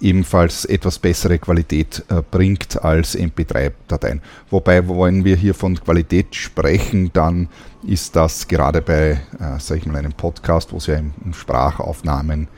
ebenfalls 0.00 0.64
etwas 0.64 0.98
bessere 0.98 1.38
Qualität 1.38 2.04
äh, 2.08 2.22
bringt 2.30 2.82
als 2.82 3.16
MP3-Dateien. 3.16 4.20
Wobei, 4.50 4.86
wenn 4.88 5.24
wir 5.24 5.36
hier 5.36 5.54
von 5.54 5.76
Qualität 5.76 6.34
sprechen, 6.34 7.10
dann 7.12 7.48
ist 7.86 8.16
das 8.16 8.46
gerade 8.48 8.82
bei, 8.82 9.20
äh, 9.38 9.58
sage 9.58 9.80
ich 9.80 9.86
mal, 9.86 9.98
einem 9.98 10.12
Podcast, 10.12 10.72
wo 10.72 10.78
es 10.78 10.86
ja 10.86 11.00
um 11.24 11.32
Sprachaufnahmen 11.32 12.48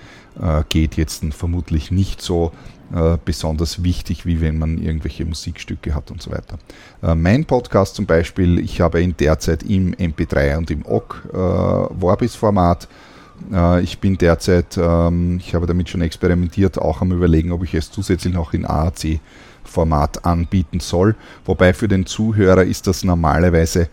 äh, 0.41 0.63
geht, 0.69 0.97
jetzt 0.97 1.25
vermutlich 1.33 1.91
nicht 1.91 2.23
so 2.23 2.53
äh, 2.95 3.19
besonders 3.25 3.83
wichtig, 3.83 4.27
wie 4.27 4.41
wenn 4.41 4.59
man 4.59 4.79
irgendwelche 4.79 5.25
Musikstücke 5.25 5.95
hat 5.95 6.11
und 6.11 6.23
so 6.23 6.31
weiter. 6.31 6.59
Äh, 7.03 7.15
mein 7.15 7.45
Podcast 7.45 7.95
zum 7.95 8.07
Beispiel, 8.07 8.59
ich 8.59 8.81
habe 8.81 9.03
ihn 9.03 9.15
derzeit 9.19 9.63
im 9.63 9.95
MP3 9.95 10.57
und 10.57 10.71
im 10.71 10.87
OGG 10.87 11.15
äh, 11.33 12.01
Vorbis-Format 12.01 12.89
äh, 13.53 13.83
ich 13.83 13.99
bin 13.99 14.19
derzeit, 14.19 14.77
ähm, 14.77 15.39
ich 15.39 15.55
habe 15.55 15.67
damit 15.67 15.89
schon 15.89 16.03
experimentiert, 16.03 16.79
auch 16.79 17.01
am 17.01 17.13
Überlegen, 17.13 17.53
ob 17.53 17.65
ich 17.65 17.75
es 17.75 17.91
zusätzlich 17.91 18.35
noch 18.35 18.53
in 18.53 18.65
AAC-Format 18.65 20.25
anbieten 20.25 20.81
soll. 20.81 21.15
Wobei 21.45 21.73
für 21.73 21.89
den 21.89 22.07
Zuhörer 22.07 22.65
ist 22.65 22.87
das 22.87 23.05
normalerweise 23.05 23.89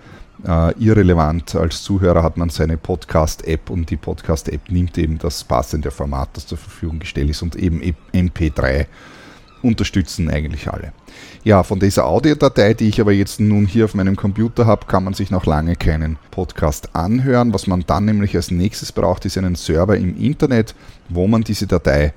äh, 0.45 0.73
irrelevant. 0.79 1.55
Als 1.55 1.83
Zuhörer 1.83 2.23
hat 2.23 2.37
man 2.37 2.49
seine 2.49 2.77
Podcast-App 2.77 3.69
und 3.69 3.89
die 3.89 3.97
Podcast-App 3.97 4.69
nimmt 4.69 4.97
eben 4.97 5.17
das 5.17 5.43
passende 5.43 5.91
Format, 5.91 6.29
das 6.33 6.47
zur 6.47 6.57
Verfügung 6.57 6.99
gestellt 6.99 7.29
ist 7.29 7.41
und 7.41 7.55
eben 7.55 7.81
MP3 8.13 8.85
unterstützen 9.61 10.29
eigentlich 10.29 10.69
alle. 10.71 10.93
Ja, 11.43 11.63
von 11.63 11.79
dieser 11.79 12.05
Audiodatei, 12.05 12.75
die 12.75 12.87
ich 12.87 13.01
aber 13.01 13.11
jetzt 13.11 13.39
nun 13.39 13.65
hier 13.65 13.85
auf 13.85 13.95
meinem 13.95 14.15
Computer 14.15 14.67
habe, 14.67 14.85
kann 14.85 15.03
man 15.03 15.13
sich 15.13 15.31
noch 15.31 15.45
lange 15.45 15.75
keinen 15.75 16.17
Podcast 16.29 16.95
anhören. 16.95 17.53
Was 17.53 17.65
man 17.65 17.83
dann 17.87 18.05
nämlich 18.05 18.35
als 18.35 18.51
nächstes 18.51 18.91
braucht, 18.91 19.25
ist 19.25 19.37
einen 19.37 19.55
Server 19.55 19.97
im 19.97 20.15
Internet, 20.17 20.75
wo 21.09 21.27
man 21.27 21.43
diese 21.43 21.65
Datei 21.65 22.13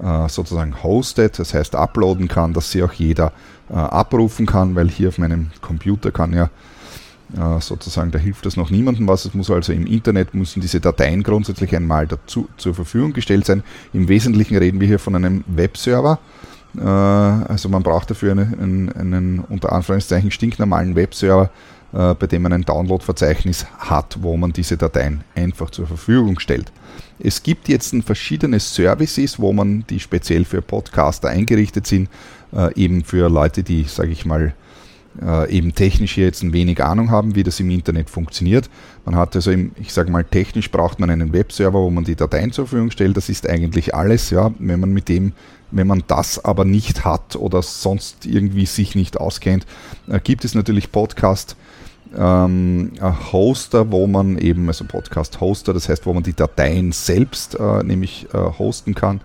äh, 0.00 0.28
sozusagen 0.28 0.82
hostet, 0.82 1.38
das 1.38 1.54
heißt 1.54 1.74
uploaden 1.74 2.28
kann, 2.28 2.52
dass 2.52 2.70
sie 2.70 2.82
auch 2.82 2.92
jeder 2.92 3.32
äh, 3.68 3.74
abrufen 3.74 4.46
kann, 4.46 4.74
weil 4.76 4.88
hier 4.88 5.08
auf 5.08 5.18
meinem 5.18 5.50
Computer 5.60 6.12
kann 6.12 6.32
ja 6.32 6.50
sozusagen, 7.60 8.10
da 8.10 8.18
hilft 8.18 8.44
das 8.44 8.56
noch 8.56 8.70
niemandem 8.70 9.08
was. 9.08 9.24
Es 9.24 9.34
muss 9.34 9.50
also 9.50 9.72
im 9.72 9.86
Internet, 9.86 10.34
müssen 10.34 10.60
diese 10.60 10.80
Dateien 10.80 11.22
grundsätzlich 11.22 11.74
einmal 11.74 12.06
dazu 12.06 12.48
zur 12.56 12.74
Verfügung 12.74 13.12
gestellt 13.12 13.46
sein. 13.46 13.62
Im 13.92 14.08
Wesentlichen 14.08 14.56
reden 14.56 14.80
wir 14.80 14.86
hier 14.86 14.98
von 14.98 15.16
einem 15.16 15.44
Webserver. 15.46 16.18
Äh, 16.76 16.82
also 16.82 17.68
man 17.68 17.82
braucht 17.82 18.10
dafür 18.10 18.32
einen, 18.32 18.92
einen 18.92 19.38
unter 19.40 19.72
Anführungszeichen 19.72 20.30
stinknormalen 20.30 20.94
Webserver, 20.94 21.50
äh, 21.92 22.14
bei 22.14 22.26
dem 22.26 22.42
man 22.42 22.52
ein 22.52 22.62
Download-Verzeichnis 22.62 23.66
hat, 23.78 24.18
wo 24.20 24.36
man 24.36 24.52
diese 24.52 24.76
Dateien 24.76 25.22
einfach 25.34 25.70
zur 25.70 25.86
Verfügung 25.86 26.38
stellt. 26.38 26.72
Es 27.18 27.42
gibt 27.42 27.68
jetzt 27.68 27.94
verschiedene 28.04 28.58
Services, 28.58 29.38
wo 29.38 29.52
man 29.52 29.84
die 29.88 30.00
speziell 30.00 30.44
für 30.44 30.62
Podcaster 30.62 31.28
eingerichtet 31.28 31.86
sind, 31.86 32.08
äh, 32.54 32.74
eben 32.74 33.04
für 33.04 33.28
Leute, 33.28 33.62
die, 33.62 33.84
sage 33.84 34.10
ich 34.10 34.24
mal, 34.24 34.54
eben 35.48 35.74
technisch 35.74 36.16
jetzt 36.16 36.42
ein 36.42 36.52
wenig 36.52 36.82
Ahnung 36.82 37.10
haben, 37.10 37.34
wie 37.34 37.42
das 37.42 37.60
im 37.60 37.70
Internet 37.70 38.08
funktioniert. 38.08 38.70
Man 39.04 39.16
hat 39.16 39.36
also, 39.36 39.50
im, 39.50 39.72
ich 39.78 39.92
sage 39.92 40.10
mal, 40.10 40.24
technisch 40.24 40.70
braucht 40.70 41.00
man 41.00 41.10
einen 41.10 41.32
Webserver, 41.32 41.80
wo 41.80 41.90
man 41.90 42.04
die 42.04 42.16
Dateien 42.16 42.50
zur 42.52 42.66
Verfügung 42.66 42.90
stellt. 42.90 43.16
Das 43.16 43.28
ist 43.28 43.48
eigentlich 43.48 43.94
alles, 43.94 44.30
ja, 44.30 44.52
wenn 44.58 44.80
man 44.80 44.92
mit 44.92 45.08
dem 45.08 45.32
wenn 45.72 45.86
man 45.86 46.04
das 46.06 46.44
aber 46.44 46.64
nicht 46.64 47.04
hat 47.04 47.34
oder 47.34 47.62
sonst 47.62 48.26
irgendwie 48.26 48.66
sich 48.66 48.94
nicht 48.94 49.18
auskennt, 49.18 49.66
äh, 50.08 50.20
gibt 50.20 50.44
es 50.44 50.54
natürlich 50.54 50.92
Podcast. 50.92 51.56
Ähm, 52.14 52.92
Hoster, 53.32 53.90
wo 53.90 54.06
man 54.06 54.36
eben, 54.36 54.68
also 54.68 54.84
Podcast-Hoster, 54.84 55.72
das 55.72 55.88
heißt, 55.88 56.04
wo 56.04 56.12
man 56.12 56.22
die 56.22 56.34
Dateien 56.34 56.92
selbst 56.92 57.54
äh, 57.54 57.82
nämlich 57.82 58.26
äh, 58.34 58.38
hosten 58.58 58.94
kann. 58.94 59.22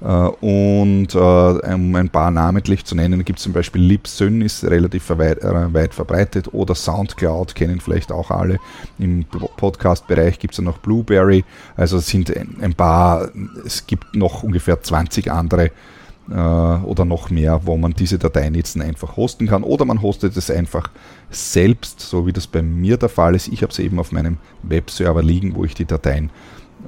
Äh, 0.00 0.06
und 0.06 1.14
äh, 1.14 1.18
um 1.18 1.94
ein 1.94 2.08
paar 2.10 2.30
namentlich 2.30 2.84
zu 2.84 2.94
nennen, 2.94 3.24
gibt 3.24 3.38
es 3.38 3.44
zum 3.44 3.52
Beispiel 3.52 3.82
Libsyn, 3.82 4.42
ist 4.42 4.64
relativ 4.64 5.08
weit, 5.10 5.42
äh, 5.42 5.72
weit, 5.72 5.94
verbreitet, 5.94 6.52
oder 6.52 6.74
Soundcloud, 6.74 7.54
kennen 7.54 7.80
vielleicht 7.80 8.12
auch 8.12 8.30
alle. 8.30 8.58
Im 8.98 9.24
Podcast-Bereich 9.24 10.38
gibt 10.38 10.54
es 10.54 10.60
noch 10.60 10.78
Blueberry, 10.78 11.44
also 11.76 11.98
sind 11.98 12.32
ein 12.36 12.74
paar, 12.74 13.30
es 13.64 13.86
gibt 13.86 14.14
noch 14.14 14.42
ungefähr 14.42 14.80
20 14.80 15.30
andere 15.30 15.70
oder 16.28 17.04
noch 17.04 17.30
mehr, 17.30 17.60
wo 17.66 17.76
man 17.76 17.92
diese 17.92 18.18
Dateien 18.18 18.56
jetzt 18.56 18.76
einfach 18.80 19.16
hosten 19.16 19.46
kann 19.46 19.62
oder 19.62 19.84
man 19.84 20.02
hostet 20.02 20.36
es 20.36 20.50
einfach 20.50 20.90
selbst, 21.30 22.00
so 22.00 22.26
wie 22.26 22.32
das 22.32 22.48
bei 22.48 22.62
mir 22.62 22.96
der 22.96 23.08
Fall 23.08 23.36
ist. 23.36 23.46
Ich 23.46 23.62
habe 23.62 23.70
es 23.70 23.78
eben 23.78 24.00
auf 24.00 24.10
meinem 24.10 24.38
Webserver 24.64 25.22
liegen, 25.22 25.54
wo 25.54 25.64
ich 25.64 25.74
die 25.74 25.84
Dateien 25.84 26.30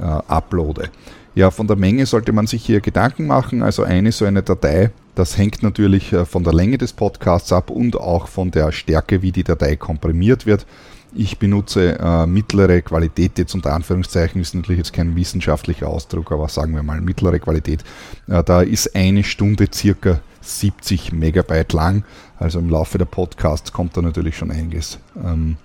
äh, 0.00 0.04
uploade. 0.04 0.90
Ja, 1.38 1.52
von 1.52 1.68
der 1.68 1.76
Menge 1.76 2.04
sollte 2.04 2.33
man 2.33 2.49
sich 2.49 2.66
hier 2.66 2.80
Gedanken 2.80 3.28
machen. 3.28 3.62
Also 3.62 3.85
eine 3.85 4.11
so 4.11 4.25
eine 4.25 4.42
Datei, 4.42 4.90
das 5.14 5.38
hängt 5.38 5.62
natürlich 5.62 6.12
äh, 6.12 6.25
von 6.25 6.42
der 6.42 6.52
Länge 6.52 6.78
des 6.78 6.92
Podcasts 6.92 7.52
ab 7.52 7.71
und 7.71 7.95
auch 7.95 8.26
von 8.26 8.50
der 8.50 8.73
Stärke, 8.73 9.23
wie 9.23 9.30
die 9.30 9.45
Datei 9.45 9.76
komprimiert 9.76 10.47
wird. 10.47 10.66
Ich 11.14 11.38
benutze 11.38 11.97
äh, 11.97 12.26
mittlere 12.26 12.83
Qualität, 12.83 13.38
jetzt 13.38 13.54
unter 13.54 13.73
Anführungszeichen 13.73 14.40
ist 14.40 14.52
natürlich 14.57 14.78
jetzt 14.78 14.92
kein 14.92 15.14
wissenschaftlicher 15.14 15.87
Ausdruck, 15.87 16.33
aber 16.33 16.49
sagen 16.49 16.75
wir 16.75 16.83
mal 16.83 17.00
mittlere 17.00 17.38
Qualität. 17.38 17.85
Äh, 18.26 18.42
da 18.42 18.62
ist 18.62 18.97
eine 18.97 19.23
Stunde 19.23 19.68
circa 19.73 20.18
70 20.40 21.12
Megabyte 21.12 21.73
lang. 21.73 22.02
Also 22.37 22.59
im 22.59 22.68
Laufe 22.68 22.99
der 22.99 23.04
Podcasts 23.04 23.73
kommt 23.73 23.97
da 23.97 24.02
natürlich 24.02 24.37
schon 24.37 24.50
einiges 24.50 24.99
ähm, 25.25 25.57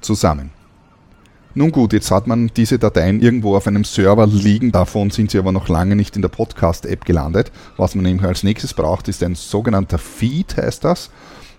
zusammen. 0.00 0.57
Nun 1.58 1.72
gut, 1.72 1.92
jetzt 1.92 2.12
hat 2.12 2.28
man 2.28 2.52
diese 2.56 2.78
Dateien 2.78 3.20
irgendwo 3.20 3.56
auf 3.56 3.66
einem 3.66 3.82
Server 3.82 4.28
liegen, 4.28 4.70
davon 4.70 5.10
sind 5.10 5.32
sie 5.32 5.40
aber 5.40 5.50
noch 5.50 5.66
lange 5.68 5.96
nicht 5.96 6.14
in 6.14 6.22
der 6.22 6.28
Podcast-App 6.28 7.04
gelandet. 7.04 7.50
Was 7.76 7.96
man 7.96 8.04
nämlich 8.04 8.24
als 8.24 8.44
nächstes 8.44 8.74
braucht, 8.74 9.08
ist 9.08 9.24
ein 9.24 9.34
sogenannter 9.34 9.98
Feed, 9.98 10.56
heißt 10.56 10.84
das. 10.84 11.10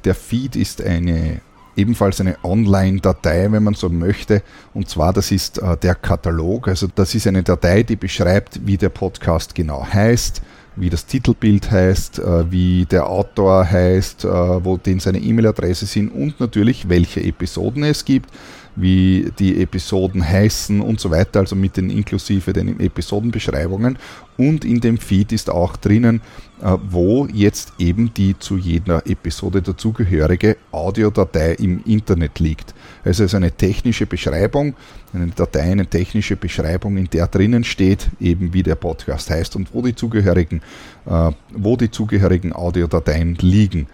Der 0.06 0.16
Feed 0.16 0.56
ist 0.56 0.82
eine 0.82 1.42
ebenfalls 1.76 2.22
eine 2.22 2.38
Online-Datei, 2.44 3.52
wenn 3.52 3.64
man 3.64 3.74
so 3.74 3.90
möchte. 3.90 4.42
Und 4.74 4.88
zwar, 4.88 5.12
das 5.12 5.32
ist 5.32 5.58
äh, 5.58 5.76
der 5.76 5.96
Katalog. 5.96 6.70
Also 6.70 6.88
das 6.96 7.14
ist 7.14 7.28
eine 7.28 7.44
Datei, 7.44 7.84
die 7.84 7.98
beschreibt, 7.98 8.66
wie 8.66 8.78
der 8.78 8.90
Podcast 8.90 9.54
genau 9.54 9.86
heißt, 9.86 10.42
wie 10.78 10.90
das 10.90 11.08
Titelbild 11.08 11.72
heißt, 11.72 12.20
äh, 12.20 12.50
wie 12.50 12.86
der 12.86 13.10
Autor 13.10 13.70
heißt, 13.70 14.24
äh, 14.24 14.30
wo 14.64 14.78
den 14.78 15.02
seine 15.02 15.20
E-Mail-Adresse 15.20 15.88
sind 15.88 16.08
und 16.10 16.40
natürlich, 16.40 16.88
welche 16.88 17.22
Episoden 17.22 17.84
es 17.84 18.06
gibt 18.06 18.30
wie 18.80 19.32
die 19.38 19.62
Episoden 19.62 20.28
heißen 20.28 20.82
und 20.82 21.00
so 21.00 21.12
weiter, 21.12 21.40
also 21.40 21.56
mit 21.56 21.78
den 21.78 21.90
inklusive 21.90 22.54
den 22.54 22.80
Episodenbeschreibungen. 22.80 23.98
Und 24.38 24.64
in 24.64 24.80
dem 24.80 24.98
Feed 24.98 25.34
ist 25.34 25.50
auch 25.50 25.76
drinnen, 25.76 26.22
äh, 26.62 26.78
wo 26.90 27.28
jetzt 27.32 27.74
eben 27.78 28.14
die 28.14 28.40
zu 28.40 28.58
jeder 28.58 29.06
Episode 29.06 29.62
dazugehörige 29.62 30.58
Audiodatei 30.72 31.54
im 31.54 31.82
Internet 31.86 32.40
liegt. 32.40 32.74
Also 33.04 33.24
es 33.24 33.32
ist 33.32 33.36
eine 33.36 33.52
technische 33.52 34.06
Beschreibung, 34.06 34.76
eine 35.14 35.28
Datei, 35.28 35.72
eine 35.72 35.88
technische 35.88 36.38
Beschreibung, 36.38 36.98
in 36.98 37.10
der 37.10 37.28
drinnen 37.28 37.64
steht, 37.64 38.10
eben 38.20 38.54
wie 38.54 38.64
der 38.64 38.76
Podcast 38.76 39.30
heißt 39.30 39.56
und 39.56 39.74
wo 39.74 39.82
die 39.82 39.96
zugehörigen, 39.96 40.62
äh, 41.06 41.32
wo 41.54 41.76
die 41.76 41.92
zugehörigen 41.92 42.54
Audiodateien 42.54 43.36
liegen. 43.42 43.88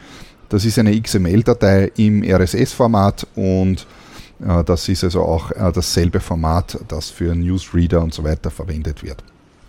Das 0.50 0.64
ist 0.64 0.78
eine 0.78 1.00
XML-Datei 1.00 1.92
im 1.98 2.24
RSS-Format 2.24 3.26
und 3.36 3.88
das 4.40 4.90
ist 4.90 5.04
also 5.04 5.22
auch 5.22 5.52
äh, 5.52 5.72
dasselbe 5.72 6.20
Format, 6.20 6.78
das 6.88 7.10
für 7.10 7.34
Newsreader 7.36 8.02
und 8.02 8.14
so 8.14 8.24
weiter 8.24 8.52
verwendet 8.52 9.04
wird. 9.04 9.24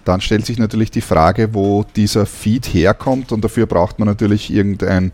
Dann 0.04 0.20
stellt 0.20 0.46
sich 0.46 0.58
natürlich 0.58 0.90
die 0.90 1.00
Frage, 1.00 1.52
wo 1.52 1.84
dieser 1.96 2.26
Feed 2.26 2.66
herkommt 2.66 3.32
und 3.32 3.42
dafür 3.42 3.66
braucht 3.66 3.98
man 3.98 4.06
natürlich 4.06 4.52
irgendein 4.52 5.12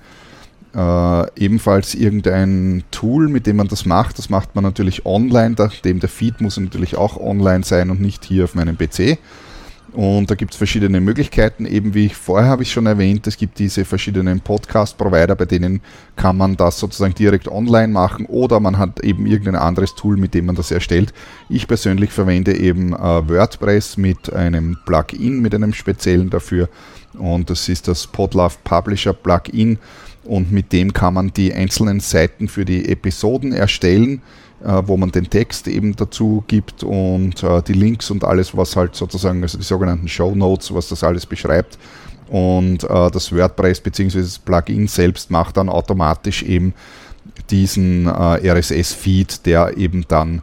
äh, 0.75 1.41
ebenfalls 1.41 1.95
irgendein 1.95 2.85
Tool, 2.91 3.29
mit 3.29 3.47
dem 3.47 3.57
man 3.57 3.69
das 3.69 3.85
macht. 3.85 4.19
Das 4.19 4.31
macht 4.31 4.55
man 4.55 4.65
natürlich 4.65 5.05
online, 5.05 5.55
nachdem 5.59 6.01
der 6.01 6.09
Feed 6.09 6.41
muss 6.41 6.59
natürlich 6.59 6.97
auch 6.97 7.19
online 7.19 7.65
sein 7.65 7.91
und 7.91 8.01
nicht 8.01 8.25
hier 8.25 8.45
auf 8.45 8.55
meinem 8.55 8.77
PC. 8.77 9.19
Und 9.93 10.31
da 10.31 10.35
gibt 10.35 10.53
es 10.53 10.57
verschiedene 10.57 11.03
Möglichkeiten, 11.03 11.67
eben 11.67 11.93
wie 11.93 12.07
ich 12.07 12.17
vorher 12.17 12.49
habe 12.49 12.63
ich 12.63 12.73
schon 12.73 12.87
erwähnt, 12.87 13.27
es 13.27 13.37
gibt 13.37 13.59
diese 13.59 13.85
verschiedenen 13.85 14.41
Podcast-Provider, 14.41 15.35
bei 15.35 15.45
denen 15.45 15.83
kann 16.17 16.39
man 16.39 16.57
das 16.57 16.79
sozusagen 16.79 17.15
direkt 17.15 17.47
online 17.47 17.93
machen 17.93 18.25
oder 18.25 18.59
man 18.59 18.79
hat 18.79 19.01
eben 19.01 19.27
irgendein 19.27 19.57
anderes 19.57 19.95
Tool, 19.95 20.17
mit 20.17 20.33
dem 20.33 20.47
man 20.47 20.57
das 20.57 20.71
erstellt. 20.71 21.13
Ich 21.51 21.69
persönlich 21.69 22.11
verwende 22.11 22.57
eben 22.57 22.95
äh, 22.95 22.97
WordPress 22.99 23.99
mit 23.99 24.33
einem 24.33 24.79
Plugin, 24.87 25.43
mit 25.43 25.55
einem 25.55 25.75
speziellen 25.75 26.31
dafür. 26.31 26.71
Und 27.19 27.51
das 27.51 27.69
ist 27.69 27.87
das 27.87 28.07
Podlove 28.07 28.57
Publisher 28.65 29.13
Plugin. 29.13 29.79
Und 30.25 30.53
mit 30.53 30.73
dem 30.73 30.93
kann 30.93 31.15
man 31.15 31.33
die 31.35 31.53
einzelnen 31.53 32.01
Seiten 32.01 32.49
für 32.49 32.65
die 32.65 32.89
Episoden 32.89 33.53
erstellen 33.53 34.23
wo 34.87 34.97
man 34.97 35.11
den 35.11 35.29
Text 35.29 35.69
eben 35.69 35.97
dazu 35.97 36.45
gibt 36.47 36.85
und 36.85 37.43
äh, 37.43 37.63
die 37.63 37.73
Links 37.73 38.11
und 38.11 38.25
alles, 38.25 38.57
was 38.57 38.77
halt 38.77 38.95
sozusagen, 38.95 39.43
also 39.43 39.59
die 39.59 39.65
sogenannten 39.65 40.09
Show 40.09 40.35
Notes, 40.35 40.73
was 40.75 40.89
das 40.89 41.03
alles 41.05 41.27
beschreibt. 41.27 41.79
Und 42.29 42.85
äh, 42.85 43.11
das 43.11 43.33
WordPress 43.33 43.81
bzw. 43.81 44.21
das 44.21 44.39
Plugin 44.39 44.89
selbst 44.89 45.31
macht 45.31 45.57
dann 45.57 45.69
automatisch 45.69 46.43
eben 46.43 46.75
diesen 47.51 48.09
RSS-Feed, 48.09 49.47
der 49.47 49.77
eben 49.77 50.05
dann 50.09 50.43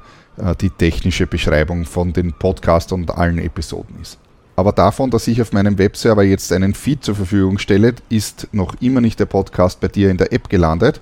die 0.62 0.70
technische 0.70 1.28
Beschreibung 1.28 1.86
von 1.86 2.14
den 2.14 2.32
Podcast 2.32 2.94
und 2.94 3.12
allen 3.12 3.40
Episoden 3.40 3.96
ist. 4.02 4.18
Aber 4.60 4.74
davon, 4.74 5.10
dass 5.10 5.26
ich 5.30 5.42
auf 5.42 5.54
meinem 5.54 5.78
Webserver 5.78 6.22
jetzt 6.24 6.52
einen 6.52 6.74
Feed 6.74 7.02
zur 7.02 7.16
Verfügung 7.16 7.60
stelle, 7.60 7.96
ist 8.10 8.50
noch 8.52 8.76
immer 8.82 9.00
nicht 9.00 9.18
der 9.18 9.26
Podcast 9.26 9.80
bei 9.80 9.88
dir 9.88 10.12
in 10.12 10.18
der 10.18 10.34
App 10.34 10.50
gelandet, 10.50 11.00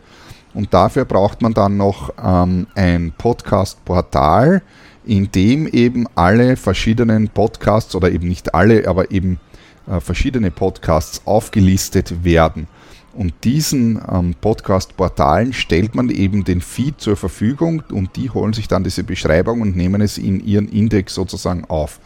und 0.54 0.74
dafür 0.74 1.06
braucht 1.06 1.42
man 1.42 1.54
dann 1.54 1.78
noch 1.78 2.14
ähm, 2.24 2.68
ein 2.76 3.14
Podcast-Portal, 3.18 4.62
in 5.06 5.32
dem 5.32 5.68
eben 5.68 6.08
alle 6.16 6.58
verschiedenen 6.58 7.30
Podcasts 7.30 7.96
oder 7.96 8.12
eben 8.12 8.28
nicht 8.28 8.54
alle, 8.54 8.88
aber 8.88 9.12
eben 9.12 9.40
äh, 9.88 10.00
verschiedene 10.00 10.52
Podcasts 10.52 11.22
aufgelistet 11.26 12.24
werden. 12.24 12.68
Und 13.14 13.34
diesen 13.44 14.00
ähm, 14.12 14.36
Podcast-Portalen 14.40 15.54
stellt 15.54 15.96
man 15.96 16.10
eben 16.10 16.44
den 16.44 16.62
Feed 16.62 17.02
zur 17.02 17.16
Verfügung 17.16 17.82
und 17.92 18.16
die 18.16 18.30
holen 18.30 18.54
sich 18.54 18.68
dann 18.68 18.84
diese 18.84 19.04
Beschreibung 19.04 19.62
und 19.62 19.76
nehmen 19.76 20.02
es 20.02 20.20
in 20.20 20.40
ihren 20.40 20.68
Index 20.68 21.16
sozusagen 21.16 21.66
auf. 21.66 22.00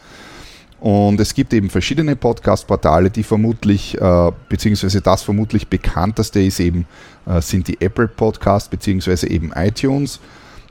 Und 0.82 1.20
es 1.20 1.32
gibt 1.32 1.54
eben 1.54 1.70
verschiedene 1.70 2.16
Podcast-Portale, 2.16 3.08
die 3.08 3.22
vermutlich, 3.22 3.96
äh, 4.00 4.32
beziehungsweise 4.48 5.00
das 5.00 5.22
vermutlich 5.22 5.68
bekannteste 5.68 6.42
ist 6.42 6.58
eben, 6.58 6.86
äh, 7.24 7.40
sind 7.40 7.68
die 7.68 7.80
Apple 7.80 8.08
Podcasts, 8.08 8.68
beziehungsweise 8.68 9.30
eben 9.30 9.52
iTunes. 9.54 10.18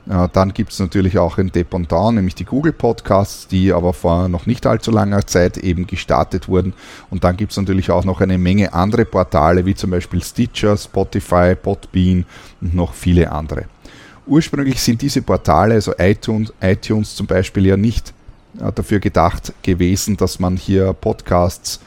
Äh, 0.06 0.28
dann 0.34 0.52
gibt 0.52 0.72
es 0.72 0.80
natürlich 0.80 1.16
auch 1.16 1.38
ein 1.38 1.50
Dependant, 1.50 2.16
nämlich 2.16 2.34
die 2.34 2.44
Google 2.44 2.74
Podcasts, 2.74 3.48
die 3.48 3.72
aber 3.72 3.94
vor 3.94 4.28
noch 4.28 4.44
nicht 4.44 4.66
allzu 4.66 4.90
langer 4.90 5.26
Zeit 5.26 5.56
eben 5.56 5.86
gestartet 5.86 6.46
wurden. 6.46 6.74
Und 7.08 7.24
dann 7.24 7.38
gibt 7.38 7.52
es 7.52 7.56
natürlich 7.56 7.90
auch 7.90 8.04
noch 8.04 8.20
eine 8.20 8.36
Menge 8.36 8.74
andere 8.74 9.06
Portale, 9.06 9.64
wie 9.64 9.74
zum 9.74 9.92
Beispiel 9.92 10.22
Stitcher, 10.22 10.76
Spotify, 10.76 11.54
Podbean 11.54 12.26
und 12.60 12.74
noch 12.74 12.92
viele 12.92 13.32
andere. 13.32 13.64
Ursprünglich 14.26 14.78
sind 14.82 15.00
diese 15.00 15.22
Portale, 15.22 15.72
also 15.72 15.94
iTunes, 15.96 16.52
iTunes 16.60 17.14
zum 17.14 17.26
Beispiel, 17.26 17.64
ja 17.64 17.78
nicht 17.78 18.12
dafür 18.54 19.00
gedacht 19.00 19.52
gewesen, 19.62 20.16
dass 20.16 20.38
man 20.38 20.56
hier 20.56 20.92
Podcasts 20.92 21.80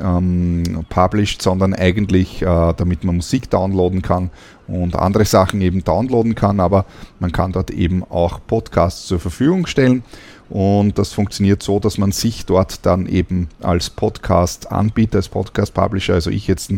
ähm, 0.00 0.84
published, 0.88 1.42
sondern 1.42 1.74
eigentlich, 1.74 2.42
äh, 2.42 2.72
damit 2.76 3.04
man 3.04 3.16
Musik 3.16 3.50
downloaden 3.50 4.02
kann 4.02 4.30
und 4.66 4.96
andere 4.96 5.24
Sachen 5.24 5.60
eben 5.60 5.84
downloaden 5.84 6.34
kann, 6.34 6.60
aber 6.60 6.86
man 7.18 7.32
kann 7.32 7.52
dort 7.52 7.70
eben 7.70 8.02
auch 8.04 8.40
Podcasts 8.46 9.06
zur 9.06 9.20
Verfügung 9.20 9.66
stellen. 9.66 10.02
Und 10.48 10.98
das 10.98 11.12
funktioniert 11.14 11.62
so, 11.62 11.78
dass 11.78 11.96
man 11.96 12.12
sich 12.12 12.44
dort 12.44 12.84
dann 12.84 13.06
eben 13.06 13.48
als 13.62 13.88
Podcast-Anbieter, 13.88 15.16
als 15.16 15.30
Podcast-Publisher, 15.30 16.14
also 16.14 16.30
ich 16.30 16.46
jetzt 16.46 16.72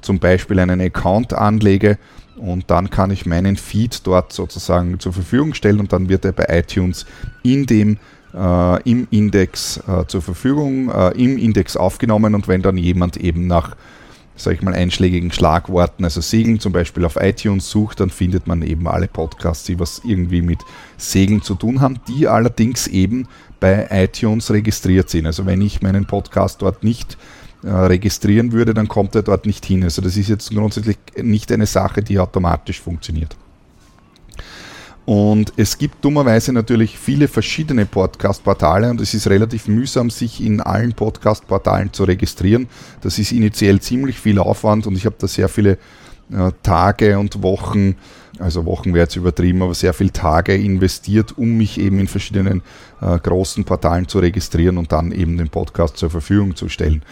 zum 0.00 0.18
Beispiel 0.18 0.58
einen 0.58 0.80
Account 0.80 1.34
anlege 1.34 1.98
und 2.36 2.70
dann 2.70 2.88
kann 2.88 3.10
ich 3.10 3.26
meinen 3.26 3.56
Feed 3.56 4.06
dort 4.06 4.32
sozusagen 4.32 4.98
zur 4.98 5.12
Verfügung 5.12 5.52
stellen 5.52 5.80
und 5.80 5.92
dann 5.92 6.08
wird 6.08 6.24
er 6.24 6.32
bei 6.32 6.46
iTunes 6.48 7.04
in 7.42 7.66
dem 7.66 7.98
äh, 8.34 8.82
im 8.90 9.06
Index 9.10 9.78
äh, 9.88 10.06
zur 10.06 10.22
Verfügung, 10.22 10.90
äh, 10.90 11.10
im 11.10 11.38
Index 11.38 11.76
aufgenommen 11.76 12.34
und 12.34 12.48
wenn 12.48 12.62
dann 12.62 12.76
jemand 12.76 13.16
eben 13.16 13.46
nach, 13.46 13.76
sag 14.36 14.54
ich 14.54 14.62
mal, 14.62 14.74
einschlägigen 14.74 15.32
Schlagworten, 15.32 16.04
also 16.04 16.20
Segeln 16.20 16.60
zum 16.60 16.72
Beispiel 16.72 17.04
auf 17.04 17.16
iTunes 17.16 17.70
sucht, 17.70 18.00
dann 18.00 18.10
findet 18.10 18.46
man 18.46 18.62
eben 18.62 18.86
alle 18.86 19.08
Podcasts, 19.08 19.64
die 19.64 19.78
was 19.78 20.02
irgendwie 20.04 20.42
mit 20.42 20.60
Segeln 20.96 21.42
zu 21.42 21.54
tun 21.54 21.80
haben, 21.80 22.00
die 22.08 22.28
allerdings 22.28 22.86
eben 22.86 23.26
bei 23.60 23.88
iTunes 23.90 24.50
registriert 24.50 25.10
sind. 25.10 25.26
Also 25.26 25.46
wenn 25.46 25.60
ich 25.60 25.82
meinen 25.82 26.06
Podcast 26.06 26.62
dort 26.62 26.84
nicht 26.84 27.16
äh, 27.64 27.70
registrieren 27.70 28.52
würde, 28.52 28.72
dann 28.72 28.86
kommt 28.86 29.16
er 29.16 29.22
dort 29.22 29.46
nicht 29.46 29.64
hin. 29.64 29.82
Also 29.82 30.00
das 30.00 30.16
ist 30.16 30.28
jetzt 30.28 30.50
grundsätzlich 30.50 30.96
nicht 31.20 31.50
eine 31.50 31.66
Sache, 31.66 32.02
die 32.02 32.18
automatisch 32.18 32.80
funktioniert. 32.80 33.36
Und 35.08 35.54
es 35.56 35.78
gibt 35.78 36.04
dummerweise 36.04 36.52
natürlich 36.52 36.98
viele 36.98 37.28
verschiedene 37.28 37.86
Podcast-Portale 37.86 38.90
und 38.90 39.00
es 39.00 39.14
ist 39.14 39.26
relativ 39.28 39.66
mühsam, 39.66 40.10
sich 40.10 40.44
in 40.44 40.60
allen 40.60 40.92
Podcast-Portalen 40.92 41.94
zu 41.94 42.04
registrieren. 42.04 42.68
Das 43.00 43.18
ist 43.18 43.32
initiell 43.32 43.80
ziemlich 43.80 44.20
viel 44.20 44.38
Aufwand 44.38 44.86
und 44.86 44.98
ich 44.98 45.06
habe 45.06 45.16
da 45.18 45.26
sehr 45.26 45.48
viele 45.48 45.78
äh, 46.30 46.52
Tage 46.62 47.18
und 47.18 47.42
Wochen, 47.42 47.96
also 48.38 48.66
Wochen 48.66 48.92
wäre 48.92 49.04
jetzt 49.04 49.16
übertrieben, 49.16 49.62
aber 49.62 49.72
sehr 49.72 49.94
viele 49.94 50.12
Tage 50.12 50.54
investiert, 50.54 51.38
um 51.38 51.56
mich 51.56 51.80
eben 51.80 52.00
in 52.00 52.06
verschiedenen 52.06 52.60
äh, 53.00 53.18
großen 53.18 53.64
Portalen 53.64 54.08
zu 54.08 54.18
registrieren 54.18 54.76
und 54.76 54.92
dann 54.92 55.12
eben 55.12 55.38
den 55.38 55.48
Podcast 55.48 55.96
zur 55.96 56.10
Verfügung 56.10 56.54
zu 56.54 56.68
stellen. 56.68 57.02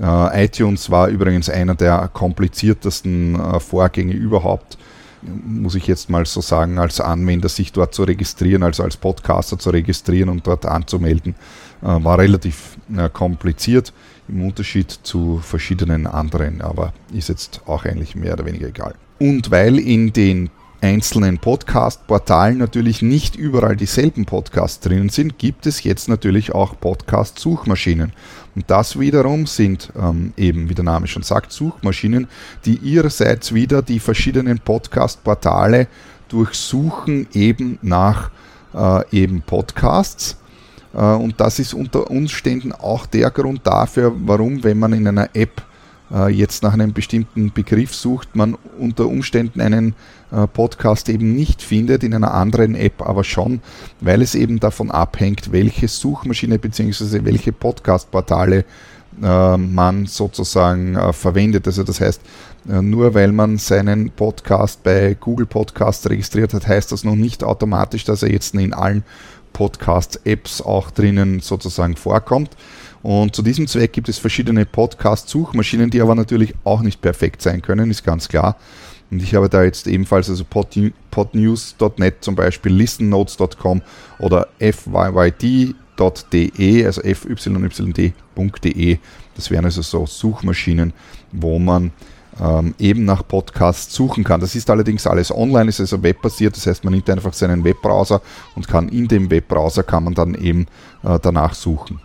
Äh, 0.00 0.46
iTunes 0.46 0.90
war 0.90 1.08
übrigens 1.08 1.50
einer 1.50 1.74
der 1.74 2.08
kompliziertesten 2.14 3.60
Vorgänge 3.60 4.14
überhaupt 4.14 4.78
muss 5.22 5.74
ich 5.74 5.86
jetzt 5.86 6.10
mal 6.10 6.26
so 6.26 6.40
sagen, 6.40 6.78
als 6.78 7.00
Anwender 7.00 7.48
sich 7.48 7.72
dort 7.72 7.94
zu 7.94 8.04
registrieren, 8.04 8.62
also 8.62 8.82
als 8.82 8.96
Podcaster 8.96 9.58
zu 9.58 9.70
registrieren 9.70 10.28
und 10.28 10.46
dort 10.46 10.66
anzumelden, 10.66 11.34
äh, 11.82 11.86
war 11.86 12.18
relativ 12.18 12.76
äh, 12.96 13.08
kompliziert 13.08 13.92
im 14.28 14.44
Unterschied 14.44 14.90
zu 14.90 15.38
verschiedenen 15.38 16.06
anderen, 16.06 16.60
aber 16.60 16.92
ist 17.12 17.28
jetzt 17.28 17.62
auch 17.66 17.84
eigentlich 17.84 18.14
mehr 18.14 18.34
oder 18.34 18.46
weniger 18.46 18.68
egal. 18.68 18.94
Und 19.18 19.50
weil 19.50 19.78
in 19.78 20.12
den 20.12 20.50
einzelnen 20.82 21.38
Podcast-Portalen 21.38 22.58
natürlich 22.58 23.02
nicht 23.02 23.36
überall 23.36 23.76
dieselben 23.76 24.26
Podcasts 24.26 24.80
drinnen 24.80 25.08
sind, 25.10 25.38
gibt 25.38 25.66
es 25.66 25.84
jetzt 25.84 26.08
natürlich 26.08 26.54
auch 26.54 26.78
Podcast-Suchmaschinen. 26.78 28.12
Und 28.56 28.68
das 28.68 28.98
wiederum 28.98 29.46
sind 29.46 29.92
ähm, 29.96 30.34
eben, 30.36 30.68
wie 30.68 30.74
der 30.74 30.84
Name 30.84 31.06
schon 31.06 31.22
sagt, 31.22 31.52
Suchmaschinen, 31.52 32.26
die 32.64 32.74
ihrerseits 32.74 33.54
wieder 33.54 33.80
die 33.80 34.00
verschiedenen 34.00 34.58
Podcast-Portale 34.58 35.86
durchsuchen 36.28 37.28
eben 37.32 37.78
nach 37.82 38.30
äh, 38.74 39.08
eben 39.16 39.42
Podcasts. 39.42 40.36
Äh, 40.94 40.98
und 40.98 41.40
das 41.40 41.60
ist 41.60 41.74
unter 41.74 42.10
Umständen 42.10 42.72
auch 42.72 43.06
der 43.06 43.30
Grund 43.30 43.60
dafür, 43.64 44.12
warum, 44.26 44.64
wenn 44.64 44.80
man 44.80 44.92
in 44.92 45.06
einer 45.06 45.28
App 45.34 45.62
jetzt 46.28 46.62
nach 46.62 46.72
einem 46.72 46.92
bestimmten 46.92 47.52
Begriff 47.52 47.94
sucht, 47.94 48.36
man 48.36 48.56
unter 48.78 49.06
Umständen 49.06 49.60
einen 49.60 49.94
äh, 50.30 50.46
Podcast 50.46 51.08
eben 51.08 51.34
nicht 51.34 51.62
findet, 51.62 52.04
in 52.04 52.14
einer 52.14 52.34
anderen 52.34 52.74
App 52.74 53.02
aber 53.02 53.24
schon, 53.24 53.60
weil 54.00 54.22
es 54.22 54.34
eben 54.34 54.60
davon 54.60 54.90
abhängt, 54.90 55.52
welche 55.52 55.88
Suchmaschine 55.88 56.58
bzw. 56.58 57.24
welche 57.24 57.52
Podcast-Portale 57.52 58.64
äh, 59.22 59.56
man 59.56 60.06
sozusagen 60.06 60.98
verwendet. 61.12 61.66
Also 61.66 61.82
das 61.82 62.00
heißt, 62.00 62.20
nur 62.64 63.14
weil 63.14 63.32
man 63.32 63.58
seinen 63.58 64.10
Podcast 64.10 64.84
bei 64.84 65.16
Google 65.18 65.46
Podcast 65.46 66.08
registriert 66.08 66.54
hat, 66.54 66.68
heißt 66.68 66.92
das 66.92 67.02
noch 67.02 67.16
nicht 67.16 67.42
automatisch, 67.42 68.04
dass 68.04 68.22
er 68.22 68.30
jetzt 68.30 68.54
in 68.54 68.72
allen 68.72 69.02
Podcast-Apps 69.52 70.62
auch 70.62 70.90
drinnen 70.90 71.40
sozusagen 71.40 71.96
vorkommt. 71.96 72.50
Und 73.02 73.34
zu 73.34 73.42
diesem 73.42 73.66
Zweck 73.66 73.92
gibt 73.92 74.08
es 74.08 74.18
verschiedene 74.18 74.64
Podcast-Suchmaschinen, 74.64 75.90
die 75.90 76.00
aber 76.00 76.14
natürlich 76.14 76.54
auch 76.64 76.82
nicht 76.82 77.02
perfekt 77.02 77.42
sein 77.42 77.60
können, 77.60 77.90
ist 77.90 78.04
ganz 78.04 78.28
klar. 78.28 78.56
Und 79.10 79.20
ich 79.22 79.34
habe 79.34 79.48
da 79.48 79.64
jetzt 79.64 79.86
ebenfalls 79.88 80.30
also 80.30 80.44
podnews.net 81.10 82.14
zum 82.20 82.34
Beispiel, 82.34 82.72
listennotes.com 82.72 83.82
oder 84.18 84.48
fyyd.de, 84.58 85.74
also 86.86 87.02
fyyd.de. 87.02 88.98
Das 89.34 89.50
wären 89.50 89.64
also 89.64 89.82
so 89.82 90.06
Suchmaschinen, 90.06 90.92
wo 91.32 91.58
man 91.58 91.90
ähm, 92.40 92.74
eben 92.78 93.04
nach 93.04 93.26
Podcasts 93.26 93.92
suchen 93.94 94.24
kann. 94.24 94.40
Das 94.40 94.54
ist 94.54 94.70
allerdings 94.70 95.06
alles 95.06 95.30
online, 95.30 95.68
ist 95.68 95.80
also 95.80 96.02
webbasiert, 96.02 96.56
das 96.56 96.66
heißt 96.66 96.82
man 96.84 96.94
nimmt 96.94 97.10
einfach 97.10 97.34
seinen 97.34 97.64
Webbrowser 97.64 98.22
und 98.54 98.66
kann 98.68 98.88
in 98.88 99.08
dem 99.08 99.30
Webbrowser 99.30 99.82
kann 99.82 100.04
man 100.04 100.14
dann 100.14 100.34
eben 100.34 100.66
äh, 101.02 101.18
danach 101.20 101.52
suchen 101.52 102.00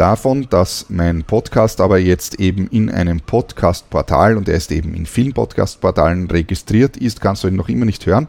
davon, 0.00 0.46
dass 0.48 0.86
mein 0.88 1.24
Podcast 1.24 1.80
aber 1.82 1.98
jetzt 1.98 2.40
eben 2.40 2.68
in 2.68 2.90
einem 2.90 3.20
Podcast-Portal 3.20 4.38
und 4.38 4.48
er 4.48 4.54
ist 4.54 4.72
eben 4.72 4.94
in 4.94 5.04
vielen 5.04 5.34
Podcast-Portalen 5.34 6.30
registriert 6.30 6.96
ist, 6.96 7.20
kannst 7.20 7.44
du 7.44 7.48
ihn 7.48 7.56
noch 7.56 7.68
immer 7.68 7.84
nicht 7.84 8.06
hören. 8.06 8.26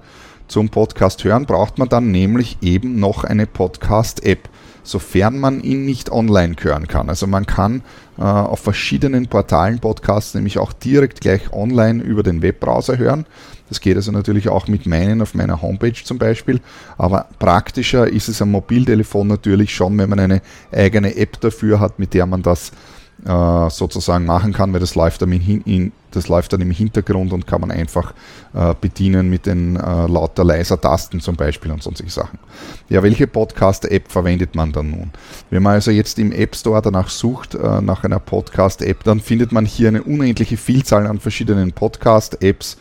Zum 0.49 0.67
Podcast 0.67 1.23
hören 1.23 1.45
braucht 1.45 1.77
man 1.77 1.87
dann 1.87 2.11
nämlich 2.11 2.57
eben 2.61 2.99
noch 2.99 3.23
eine 3.23 3.47
Podcast-App. 3.47 4.49
sofern 4.83 5.39
man 5.39 5.61
ihn 5.61 5.85
nicht 5.85 6.11
online 6.11 6.55
hören 6.59 6.87
kann. 6.87 7.07
Also 7.07 7.27
man 7.27 7.45
kann 7.45 7.83
äh, 8.17 8.23
auf 8.23 8.59
verschiedenen 8.59 9.27
Portalen 9.27 9.79
Podcasts 9.79 10.33
nämlich 10.33 10.57
auch 10.57 10.73
direkt 10.73 11.21
gleich 11.21 11.53
online 11.53 12.03
über 12.03 12.23
den 12.23 12.41
Webbrowser 12.41 12.97
hören. 12.97 13.25
Das 13.71 13.79
geht 13.79 13.95
also 13.95 14.11
natürlich 14.11 14.49
auch 14.49 14.67
mit 14.67 14.85
meinen 14.85 15.21
auf 15.21 15.33
meiner 15.33 15.61
Homepage 15.61 15.93
zum 15.93 16.17
Beispiel. 16.17 16.59
Aber 16.97 17.27
praktischer 17.39 18.05
ist 18.05 18.27
es 18.27 18.41
am 18.41 18.51
Mobiltelefon 18.51 19.29
natürlich 19.29 19.73
schon, 19.73 19.97
wenn 19.97 20.09
man 20.09 20.19
eine 20.19 20.41
eigene 20.73 21.15
App 21.15 21.39
dafür 21.39 21.79
hat, 21.79 21.97
mit 21.97 22.13
der 22.13 22.25
man 22.25 22.41
das 22.41 22.73
äh, 23.25 23.69
sozusagen 23.69 24.25
machen 24.25 24.51
kann, 24.51 24.73
weil 24.73 24.81
das 24.81 24.95
läuft, 24.95 25.21
dann 25.21 25.31
in, 25.31 25.93
das 26.11 26.27
läuft 26.27 26.51
dann 26.51 26.59
im 26.59 26.71
Hintergrund 26.71 27.31
und 27.31 27.47
kann 27.47 27.61
man 27.61 27.71
einfach 27.71 28.13
äh, 28.53 28.75
bedienen 28.81 29.29
mit 29.29 29.45
den 29.45 29.77
äh, 29.77 30.07
lauter 30.07 30.43
leiser 30.43 30.81
Tasten 30.81 31.21
zum 31.21 31.37
Beispiel 31.37 31.71
und 31.71 31.81
sonstige 31.81 32.09
Sachen. 32.09 32.39
Ja, 32.89 33.01
welche 33.03 33.25
Podcast-App 33.25 34.11
verwendet 34.11 34.53
man 34.53 34.73
dann 34.73 34.91
nun? 34.91 35.11
Wenn 35.49 35.63
man 35.63 35.75
also 35.75 35.91
jetzt 35.91 36.19
im 36.19 36.33
App 36.33 36.57
Store 36.57 36.81
danach 36.81 37.07
sucht, 37.07 37.55
äh, 37.55 37.79
nach 37.79 38.03
einer 38.03 38.19
Podcast-App, 38.19 39.05
dann 39.05 39.21
findet 39.21 39.53
man 39.53 39.65
hier 39.65 39.87
eine 39.87 40.03
unendliche 40.03 40.57
Vielzahl 40.57 41.07
an 41.07 41.21
verschiedenen 41.21 41.71
Podcast-Apps. 41.71 42.75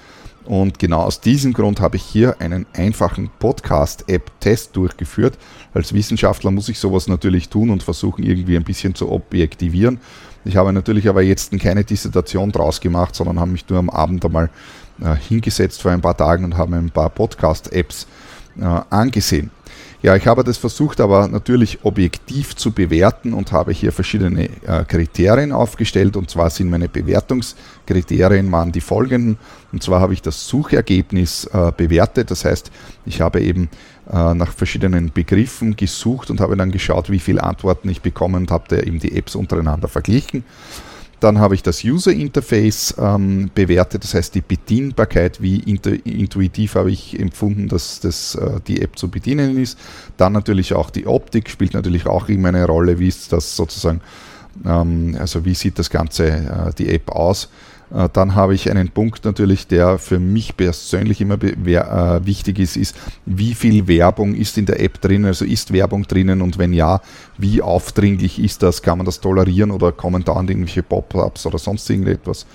Und 0.51 0.81
genau 0.81 1.03
aus 1.03 1.21
diesem 1.21 1.53
Grund 1.53 1.81
habe 1.81 1.95
ich 1.95 2.03
hier 2.03 2.41
einen 2.41 2.67
einfachen 2.73 3.31
Podcast-App-Test 3.39 4.75
durchgeführt. 4.75 5.39
Als 5.75 5.93
Wissenschaftler 5.93 6.51
muss 6.51 6.69
ich 6.69 6.81
sowas 6.81 7.07
natürlich 7.07 7.51
tun 7.51 7.71
und 7.71 7.85
versuchen 7.85 8.25
irgendwie 8.25 8.57
ein 8.57 8.65
bisschen 8.65 8.97
zu 8.97 9.13
objektivieren. 9.13 10.01
Ich 10.45 10.57
habe 10.57 10.73
natürlich 10.73 11.09
aber 11.09 11.23
jetzt 11.23 11.57
keine 11.61 11.85
Dissertation 11.85 12.51
draus 12.51 12.81
gemacht, 12.81 13.15
sondern 13.15 13.39
habe 13.39 13.53
mich 13.53 13.69
nur 13.69 13.79
am 13.79 13.91
Abend 13.91 14.25
einmal 14.25 14.51
äh, 15.01 15.15
hingesetzt 15.15 15.83
vor 15.83 15.93
ein 15.93 16.01
paar 16.01 16.17
Tagen 16.17 16.45
und 16.45 16.57
habe 16.57 16.75
ein 16.75 16.91
paar 16.91 17.11
Podcast-Apps 17.11 18.09
äh, 18.61 18.65
angesehen. 18.91 19.53
Ja, 20.03 20.17
ich 20.17 20.27
habe 20.27 20.45
das 20.45 20.57
versucht, 20.57 20.99
aber 20.99 21.29
natürlich 21.29 21.81
objektiv 21.83 22.57
zu 22.57 22.73
bewerten 22.73 23.35
und 23.35 23.53
habe 23.53 23.71
hier 23.73 23.93
verschiedene 23.93 24.49
äh, 24.67 24.85
Kriterien 24.85 25.53
aufgestellt. 25.53 26.17
Und 26.17 26.31
zwar 26.31 26.49
sind 26.49 26.71
meine 26.71 26.89
Bewertungskriterien 26.89 28.51
waren 28.51 28.73
die 28.73 28.81
folgenden. 28.81 29.37
Und 29.73 29.83
zwar 29.83 30.01
habe 30.01 30.15
ich 30.15 30.23
das 30.23 30.49
Suchergebnis 30.49 31.45
äh, 31.53 31.71
bewertet. 31.77 32.31
Das 32.31 32.47
heißt, 32.47 32.71
ich 33.05 33.21
habe 33.21 33.43
eben 33.43 33.69
äh, 34.11 34.33
nach 34.33 34.53
verschiedenen 34.53 35.13
Begriffen 35.13 35.77
gesucht 35.77 36.31
und 36.31 36.41
habe 36.41 36.57
dann 36.57 36.71
geschaut, 36.71 37.11
wie 37.11 37.19
viele 37.19 37.43
Antworten 37.43 37.91
ich 37.91 38.01
bekomme 38.01 38.39
und 38.39 38.51
habe 38.51 38.65
da 38.69 38.79
eben 38.79 39.01
die 39.01 39.15
Apps 39.19 39.35
untereinander 39.35 39.89
verglichen. 39.89 40.45
Dann 41.21 41.39
habe 41.39 41.55
ich 41.55 41.63
das 41.63 41.85
User 41.85 42.13
Interface 42.13 42.95
ähm, 42.99 43.51
bewertet, 43.55 44.05
das 44.05 44.15
heißt 44.15 44.35
die 44.35 44.41
Bedienbarkeit, 44.41 45.43
wie 45.43 45.59
intuitiv 45.59 46.75
habe 46.75 46.91
ich 46.91 47.21
empfunden, 47.21 47.69
dass 47.69 48.01
das, 48.01 48.35
äh, 48.35 48.61
die 48.67 48.81
App 48.81 48.99
zu 48.99 49.09
bedienen 49.09 49.59
ist. 49.59 49.79
Dann 50.17 50.33
natürlich 50.33 50.73
auch 50.73 50.89
die 50.89 51.07
Optik 51.07 51.51
spielt 51.51 51.75
natürlich 51.75 52.07
auch 52.07 52.29
immer 52.29 52.49
eine 52.49 52.65
Rolle, 52.65 52.99
wie 52.99 53.09
ist 53.09 53.33
das 53.33 53.55
sozusagen, 53.55 54.01
ähm, 54.65 55.15
also 55.21 55.45
wie 55.45 55.55
sieht 55.55 55.79
das 55.79 55.91
Ganze, 55.91 56.27
äh, 56.27 56.73
die 56.79 56.89
App 56.89 57.11
aus. 57.11 57.51
Äh, 57.93 58.09
dann 58.13 58.35
habe 58.35 58.55
ich 58.55 58.71
einen 58.71 58.89
Punkt 58.89 59.25
natürlich, 59.25 59.67
der 59.67 59.99
für 59.99 60.19
mich 60.19 60.57
persönlich 60.57 61.21
immer 61.21 61.43
äh, 61.43 62.25
wichtig 62.25 62.59
ist, 62.59 62.77
ist, 62.77 62.97
wie 63.27 63.55
viel 63.55 63.89
Werbung 63.89 64.35
ist 64.35 64.59
in 64.59 64.67
der 64.67 64.81
App 64.81 65.01
drin, 65.01 65.25
also 65.25 65.45
ist 65.45 65.73
Werbung 65.73 66.05
drinnen 66.05 66.43
und 66.43 66.59
wenn 66.59 66.73
ja, 66.73 67.01
wie 67.39 67.63
aufdringlich 67.63 68.39
ist 68.43 68.63
das, 68.63 68.83
kann 68.83 68.99
man 68.99 69.07
das 69.07 69.21
tolerieren 69.21 69.71
oder 69.71 69.93
kommen 69.93 70.25
da 70.25 70.35
irgendwelche 70.37 70.83
Pop-ups 70.83 71.47
oder 71.47 71.59
sonst 71.59 71.89
irgendetwas. 71.91 72.47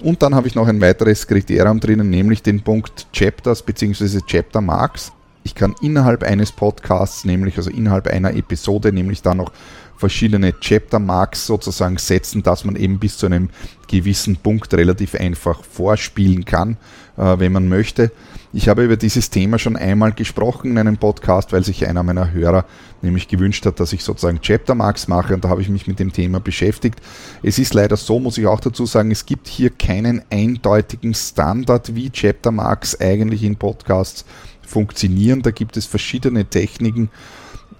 Und 0.00 0.22
dann 0.22 0.34
habe 0.34 0.46
ich 0.46 0.54
noch 0.54 0.68
ein 0.68 0.80
weiteres 0.80 1.26
Kriterium 1.26 1.80
drinnen, 1.80 2.10
nämlich 2.10 2.42
den 2.42 2.62
Punkt 2.62 3.06
Chapters 3.12 3.62
bzw. 3.62 4.20
Chapter 4.26 4.60
Marks. 4.60 5.12
Ich 5.46 5.54
kann 5.54 5.74
innerhalb 5.82 6.22
eines 6.22 6.52
Podcasts, 6.52 7.26
nämlich 7.26 7.58
also 7.58 7.70
innerhalb 7.70 8.06
einer 8.06 8.34
Episode, 8.34 8.92
nämlich 8.92 9.20
dann 9.20 9.36
noch 9.36 9.52
verschiedene 9.96 10.58
Chapter 10.58 10.98
Marks 10.98 11.46
sozusagen 11.46 11.98
setzen, 11.98 12.42
dass 12.42 12.64
man 12.64 12.76
eben 12.76 12.98
bis 12.98 13.16
zu 13.16 13.26
einem 13.26 13.50
gewissen 13.88 14.36
Punkt 14.36 14.72
relativ 14.74 15.14
einfach 15.14 15.62
vorspielen 15.64 16.44
kann, 16.44 16.76
äh, 17.16 17.38
wenn 17.38 17.52
man 17.52 17.68
möchte. 17.68 18.10
Ich 18.52 18.68
habe 18.68 18.84
über 18.84 18.96
dieses 18.96 19.30
Thema 19.30 19.58
schon 19.58 19.76
einmal 19.76 20.12
gesprochen 20.12 20.70
in 20.70 20.78
einem 20.78 20.96
Podcast, 20.96 21.52
weil 21.52 21.64
sich 21.64 21.86
einer 21.88 22.02
meiner 22.02 22.32
Hörer 22.32 22.64
nämlich 23.02 23.26
gewünscht 23.28 23.66
hat, 23.66 23.80
dass 23.80 23.92
ich 23.92 24.04
sozusagen 24.04 24.40
Chapter 24.40 24.74
Marks 24.74 25.08
mache 25.08 25.34
und 25.34 25.44
da 25.44 25.48
habe 25.48 25.60
ich 25.60 25.68
mich 25.68 25.86
mit 25.86 25.98
dem 25.98 26.12
Thema 26.12 26.38
beschäftigt. 26.38 27.00
Es 27.42 27.58
ist 27.58 27.74
leider 27.74 27.96
so, 27.96 28.20
muss 28.20 28.38
ich 28.38 28.46
auch 28.46 28.60
dazu 28.60 28.86
sagen, 28.86 29.10
es 29.10 29.26
gibt 29.26 29.48
hier 29.48 29.70
keinen 29.70 30.22
eindeutigen 30.30 31.14
Standard, 31.14 31.94
wie 31.94 32.10
Chapter 32.10 32.52
Marks 32.52 33.00
eigentlich 33.00 33.42
in 33.42 33.56
Podcasts 33.56 34.24
funktionieren. 34.62 35.42
Da 35.42 35.50
gibt 35.50 35.76
es 35.76 35.86
verschiedene 35.86 36.44
Techniken 36.44 37.10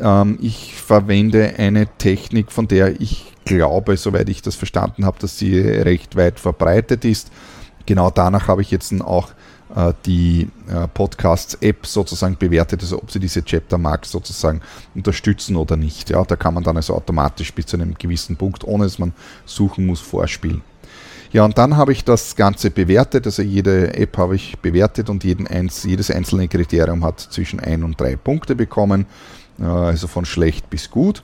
ähm, 0.00 0.38
ich 0.40 0.74
verwende 0.74 1.54
eine 1.58 1.86
Technik, 1.98 2.52
von 2.52 2.68
der 2.68 3.00
ich 3.00 3.32
glaube, 3.44 3.96
soweit 3.96 4.28
ich 4.28 4.42
das 4.42 4.54
verstanden 4.54 5.04
habe, 5.04 5.18
dass 5.18 5.38
sie 5.38 5.58
recht 5.58 6.16
weit 6.16 6.40
verbreitet 6.40 7.04
ist. 7.04 7.30
Genau 7.86 8.10
danach 8.10 8.48
habe 8.48 8.62
ich 8.62 8.70
jetzt 8.70 8.92
auch 9.02 9.30
äh, 9.74 9.92
die 10.06 10.48
äh, 10.68 10.88
Podcasts-App 10.88 11.86
sozusagen 11.86 12.36
bewertet, 12.36 12.82
also 12.82 12.98
ob 12.98 13.10
sie 13.10 13.20
diese 13.20 13.44
Chapter 13.44 13.76
Marks 13.76 14.10
sozusagen 14.10 14.60
unterstützen 14.94 15.56
oder 15.56 15.76
nicht. 15.76 16.10
Ja, 16.10 16.24
da 16.24 16.36
kann 16.36 16.54
man 16.54 16.62
dann 16.62 16.76
also 16.76 16.94
automatisch 16.94 17.52
bis 17.52 17.66
zu 17.66 17.76
einem 17.76 17.94
gewissen 17.94 18.36
Punkt, 18.36 18.64
ohne 18.64 18.84
dass 18.84 18.98
man 18.98 19.12
suchen 19.44 19.86
muss, 19.86 20.00
vorspielen. 20.00 20.62
Ja, 21.32 21.44
und 21.44 21.58
dann 21.58 21.76
habe 21.76 21.90
ich 21.90 22.04
das 22.04 22.36
Ganze 22.36 22.70
bewertet, 22.70 23.26
also 23.26 23.42
jede 23.42 23.92
App 23.94 24.16
habe 24.16 24.36
ich 24.36 24.56
bewertet 24.60 25.10
und 25.10 25.24
jeden 25.24 25.48
jedes 25.82 26.08
einzelne 26.08 26.46
Kriterium 26.46 27.04
hat 27.04 27.18
zwischen 27.18 27.58
ein 27.58 27.82
und 27.82 28.00
drei 28.00 28.14
Punkte 28.14 28.54
bekommen 28.54 29.06
also 29.62 30.06
von 30.06 30.24
schlecht 30.24 30.70
bis 30.70 30.90
gut. 30.90 31.22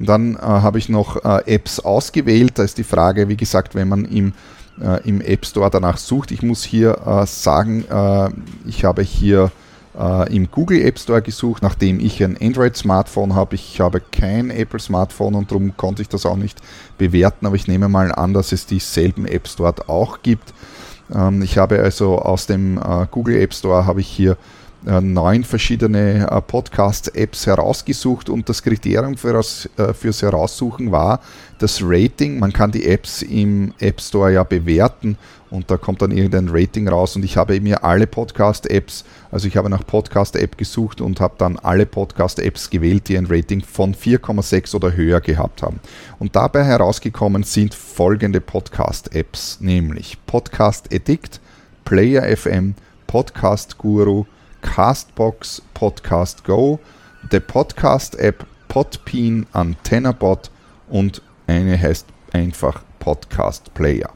Dann 0.00 0.36
äh, 0.36 0.38
habe 0.40 0.78
ich 0.78 0.88
noch 0.88 1.24
äh, 1.24 1.54
Apps 1.54 1.78
ausgewählt. 1.78 2.52
Da 2.54 2.64
ist 2.64 2.78
die 2.78 2.84
Frage, 2.84 3.28
wie 3.28 3.36
gesagt, 3.36 3.74
wenn 3.74 3.88
man 3.88 4.06
im, 4.06 4.32
äh, 4.80 5.06
im 5.06 5.20
App 5.20 5.44
Store 5.44 5.70
danach 5.70 5.98
sucht. 5.98 6.30
Ich 6.30 6.42
muss 6.42 6.64
hier 6.64 6.98
äh, 7.06 7.26
sagen, 7.26 7.84
äh, 7.88 8.30
ich 8.66 8.84
habe 8.84 9.02
hier 9.02 9.52
äh, 9.98 10.34
im 10.34 10.50
Google 10.50 10.80
App 10.80 10.98
Store 10.98 11.20
gesucht, 11.20 11.62
nachdem 11.62 12.00
ich 12.00 12.24
ein 12.24 12.38
Android-Smartphone 12.40 13.34
habe. 13.34 13.56
Ich 13.56 13.80
habe 13.80 14.00
kein 14.00 14.48
Apple-Smartphone 14.48 15.34
und 15.34 15.50
darum 15.50 15.76
konnte 15.76 16.00
ich 16.00 16.08
das 16.08 16.24
auch 16.24 16.36
nicht 16.36 16.62
bewerten, 16.96 17.44
aber 17.44 17.56
ich 17.56 17.68
nehme 17.68 17.88
mal 17.88 18.10
an, 18.10 18.32
dass 18.32 18.52
es 18.52 18.64
dieselben 18.64 19.26
Apps 19.26 19.56
dort 19.56 19.90
auch 19.90 20.22
gibt. 20.22 20.54
Ähm, 21.14 21.42
ich 21.42 21.58
habe 21.58 21.78
also 21.80 22.18
aus 22.18 22.46
dem 22.46 22.80
Google 23.10 23.36
App 23.36 23.52
Store 23.52 23.84
habe 23.84 24.00
ich 24.00 24.08
hier 24.08 24.32
äh, 24.32 24.36
neun 24.82 25.44
verschiedene 25.44 26.28
äh, 26.30 26.40
Podcast-Apps 26.40 27.46
herausgesucht 27.46 28.30
und 28.30 28.48
das 28.48 28.62
Kriterium 28.62 29.16
für 29.16 29.32
das, 29.32 29.68
äh, 29.76 29.92
fürs 29.92 30.22
Heraussuchen 30.22 30.90
war 30.90 31.20
das 31.58 31.80
Rating. 31.82 32.38
Man 32.38 32.52
kann 32.52 32.72
die 32.72 32.86
Apps 32.86 33.20
im 33.22 33.74
App 33.78 34.00
Store 34.00 34.32
ja 34.32 34.42
bewerten 34.42 35.18
und 35.50 35.70
da 35.70 35.76
kommt 35.76 36.00
dann 36.00 36.12
irgendein 36.12 36.48
Rating 36.48 36.88
raus 36.88 37.16
und 37.16 37.24
ich 37.24 37.36
habe 37.36 37.60
mir 37.60 37.84
alle 37.84 38.06
Podcast-Apps, 38.06 39.04
also 39.30 39.48
ich 39.48 39.56
habe 39.56 39.68
nach 39.68 39.84
Podcast-App 39.86 40.56
gesucht 40.56 41.00
und 41.00 41.20
habe 41.20 41.34
dann 41.36 41.58
alle 41.58 41.84
Podcast-Apps 41.84 42.70
gewählt, 42.70 43.08
die 43.08 43.18
ein 43.18 43.26
Rating 43.26 43.62
von 43.62 43.94
4,6 43.94 44.74
oder 44.74 44.94
höher 44.94 45.20
gehabt 45.20 45.62
haben. 45.62 45.80
Und 46.18 46.36
dabei 46.36 46.64
herausgekommen 46.64 47.42
sind 47.42 47.74
folgende 47.74 48.40
Podcast-Apps, 48.40 49.60
nämlich 49.60 50.16
Podcast 50.26 50.94
Addict, 50.94 51.40
Player 51.84 52.34
FM, 52.36 52.74
Podcast 53.06 53.76
Guru, 53.76 54.24
Castbox, 54.62 55.62
Podcast 55.74 56.44
Go, 56.44 56.78
der 57.30 57.40
Podcast-App 57.40 58.46
Podbean, 58.68 59.46
AntennaBot 59.52 60.50
und 60.88 61.22
eine 61.46 61.80
heißt 61.80 62.06
einfach 62.32 62.82
Podcast 62.98 63.74
Player. 63.74 64.10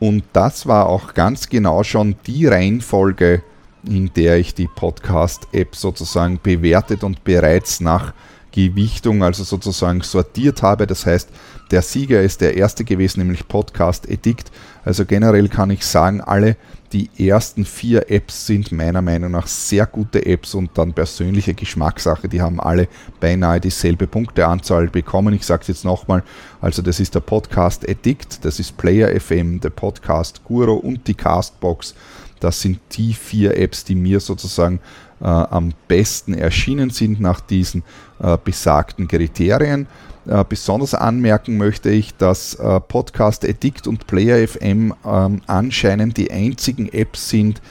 Und 0.00 0.24
das 0.32 0.66
war 0.66 0.86
auch 0.86 1.14
ganz 1.14 1.48
genau 1.48 1.82
schon 1.84 2.16
die 2.26 2.46
Reihenfolge, 2.46 3.42
in 3.84 4.12
der 4.14 4.38
ich 4.38 4.54
die 4.54 4.68
Podcast-App 4.68 5.76
sozusagen 5.76 6.40
bewertet 6.42 7.04
und 7.04 7.22
bereits 7.22 7.80
nach 7.80 8.14
Gewichtung, 8.52 9.22
also 9.22 9.44
sozusagen 9.44 10.00
sortiert 10.00 10.62
habe. 10.62 10.86
Das 10.86 11.06
heißt, 11.06 11.28
der 11.70 11.82
Sieger 11.82 12.20
ist 12.22 12.40
der 12.40 12.56
erste 12.56 12.84
gewesen, 12.84 13.20
nämlich 13.20 13.46
Podcast 13.46 14.08
Edict. 14.08 14.50
Also 14.84 15.04
generell 15.04 15.48
kann 15.48 15.70
ich 15.70 15.84
sagen, 15.86 16.20
alle 16.20 16.56
die 16.92 17.08
ersten 17.28 17.64
vier 17.64 18.10
Apps 18.10 18.46
sind 18.46 18.72
meiner 18.72 19.00
Meinung 19.00 19.30
nach 19.30 19.46
sehr 19.46 19.86
gute 19.86 20.26
Apps 20.26 20.54
und 20.54 20.70
dann 20.74 20.92
persönliche 20.92 21.54
Geschmackssache. 21.54 22.28
Die 22.28 22.42
haben 22.42 22.58
alle 22.60 22.88
beinahe 23.20 23.60
dieselbe 23.60 24.08
Punkteanzahl 24.08 24.88
bekommen. 24.88 25.34
Ich 25.34 25.46
sage 25.46 25.62
es 25.62 25.68
jetzt 25.68 25.84
nochmal. 25.84 26.24
Also 26.60 26.82
das 26.82 26.98
ist 26.98 27.14
der 27.14 27.20
Podcast 27.20 27.88
Addict, 27.88 28.44
das 28.44 28.58
ist 28.58 28.76
Player 28.76 29.18
FM, 29.20 29.60
der 29.60 29.70
Podcast 29.70 30.42
Guru 30.44 30.74
und 30.74 31.06
die 31.06 31.14
Castbox. 31.14 31.94
Das 32.40 32.60
sind 32.60 32.80
die 32.92 33.12
vier 33.12 33.56
Apps, 33.56 33.84
die 33.84 33.94
mir 33.94 34.18
sozusagen 34.18 34.80
äh, 35.20 35.26
am 35.26 35.72
besten 35.86 36.34
erschienen 36.34 36.90
sind 36.90 37.20
nach 37.20 37.40
diesen 37.40 37.84
äh, 38.20 38.36
besagten 38.42 39.06
Kriterien. 39.06 39.86
Äh, 40.26 40.44
besonders 40.46 40.94
anmerken 40.94 41.56
möchte 41.56 41.90
ich, 41.90 42.14
dass 42.14 42.54
äh, 42.54 42.80
Podcast 42.80 43.48
Addict 43.48 43.86
und 43.86 44.06
Player 44.06 44.46
FM 44.46 44.94
ähm, 45.04 45.40
anscheinend 45.46 46.16
die 46.18 46.30
einzigen 46.30 46.92
Apps 46.92 47.30
sind, 47.30 47.62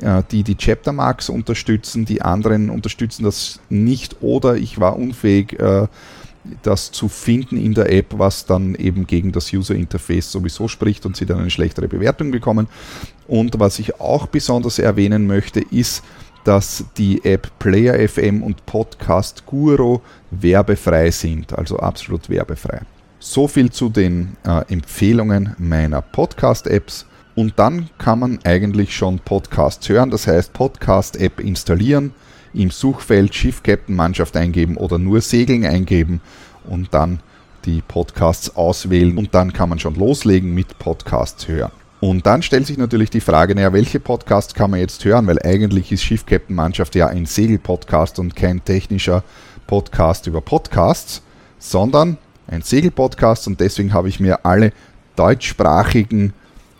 äh, 0.00 0.22
die 0.30 0.42
die 0.42 0.56
Chapter 0.56 0.92
Marks 0.92 1.28
unterstützen. 1.28 2.06
Die 2.06 2.22
anderen 2.22 2.70
unterstützen 2.70 3.24
das 3.24 3.60
nicht 3.68 4.16
oder 4.22 4.56
ich 4.56 4.80
war 4.80 4.96
unfähig, 4.96 5.56
das 6.62 6.92
zu 6.92 7.08
finden 7.08 7.58
in 7.58 7.74
der 7.74 7.92
App, 7.92 8.14
was 8.16 8.46
dann 8.46 8.74
eben 8.74 9.06
gegen 9.06 9.32
das 9.32 9.52
User 9.52 9.74
Interface 9.74 10.32
sowieso 10.32 10.66
spricht 10.66 11.04
und 11.04 11.14
sie 11.14 11.26
dann 11.26 11.40
eine 11.40 11.50
schlechtere 11.50 11.88
Bewertung 11.88 12.30
bekommen. 12.30 12.68
Und 13.26 13.60
was 13.60 13.78
ich 13.78 14.00
auch 14.00 14.26
besonders 14.26 14.78
erwähnen 14.78 15.26
möchte, 15.26 15.60
ist, 15.60 16.02
dass 16.48 16.82
die 16.96 17.22
App 17.26 17.50
Player 17.58 18.08
FM 18.08 18.42
und 18.42 18.64
Podcast 18.64 19.44
Guru 19.44 20.00
werbefrei 20.30 21.10
sind, 21.10 21.52
also 21.52 21.78
absolut 21.78 22.30
werbefrei. 22.30 22.80
So 23.18 23.46
viel 23.46 23.70
zu 23.70 23.90
den 23.90 24.38
äh, 24.46 24.62
Empfehlungen 24.72 25.54
meiner 25.58 26.00
Podcast-Apps. 26.00 27.04
Und 27.34 27.58
dann 27.58 27.90
kann 27.98 28.20
man 28.20 28.38
eigentlich 28.44 28.96
schon 28.96 29.18
Podcasts 29.18 29.86
hören, 29.90 30.08
das 30.08 30.26
heißt 30.26 30.54
Podcast-App 30.54 31.38
installieren, 31.38 32.14
im 32.54 32.70
Suchfeld 32.70 33.34
Schiff 33.34 33.62
Captain 33.62 33.94
Mannschaft 33.94 34.34
eingeben 34.34 34.78
oder 34.78 34.96
nur 34.96 35.20
Segeln 35.20 35.66
eingeben 35.66 36.22
und 36.64 36.94
dann 36.94 37.20
die 37.66 37.82
Podcasts 37.82 38.56
auswählen 38.56 39.18
und 39.18 39.34
dann 39.34 39.52
kann 39.52 39.68
man 39.68 39.80
schon 39.80 39.96
loslegen 39.96 40.54
mit 40.54 40.78
Podcasts 40.78 41.46
hören. 41.46 41.72
Und 42.00 42.26
dann 42.26 42.42
stellt 42.42 42.66
sich 42.66 42.78
natürlich 42.78 43.10
die 43.10 43.20
Frage, 43.20 43.54
naja, 43.54 43.72
welche 43.72 43.98
Podcasts 43.98 44.54
kann 44.54 44.70
man 44.70 44.80
jetzt 44.80 45.04
hören? 45.04 45.26
Weil 45.26 45.42
eigentlich 45.42 45.90
ist 45.90 46.02
Schiff 46.02 46.26
Captain 46.26 46.54
Mannschaft 46.54 46.94
ja 46.94 47.08
ein 47.08 47.26
Segelpodcast 47.26 48.18
und 48.20 48.36
kein 48.36 48.64
technischer 48.64 49.24
Podcast 49.66 50.26
über 50.28 50.40
Podcasts, 50.40 51.22
sondern 51.58 52.16
ein 52.46 52.62
Segelpodcast 52.62 53.46
und 53.48 53.60
deswegen 53.60 53.92
habe 53.92 54.08
ich 54.08 54.20
mir 54.20 54.46
alle 54.46 54.72
deutschsprachigen 55.16 56.32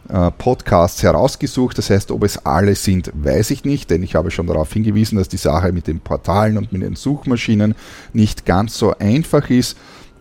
äh, 0.09 0.31
Podcasts 0.31 1.03
herausgesucht. 1.03 1.77
Das 1.77 1.91
heißt, 1.91 2.11
ob 2.13 2.23
es 2.23 2.47
alle 2.47 2.75
sind, 2.77 3.11
weiß 3.15 3.51
ich 3.51 3.65
nicht, 3.65 3.91
denn 3.91 4.03
ich 4.03 4.15
habe 4.15 4.31
schon 4.31 4.47
darauf 4.47 4.73
hingewiesen, 4.73 5.19
dass 5.19 5.29
die 5.29 5.37
Sache 5.37 5.73
mit 5.73 5.87
den 5.87 6.01
Portalen 6.01 6.57
und 6.57 6.73
mit 6.73 6.83
den 6.83 6.97
Suchmaschinen 6.97 7.75
nicht 8.13 8.47
ganz 8.47 8.79
so 8.79 8.97
einfach 8.99 9.51
ist. 9.51 9.77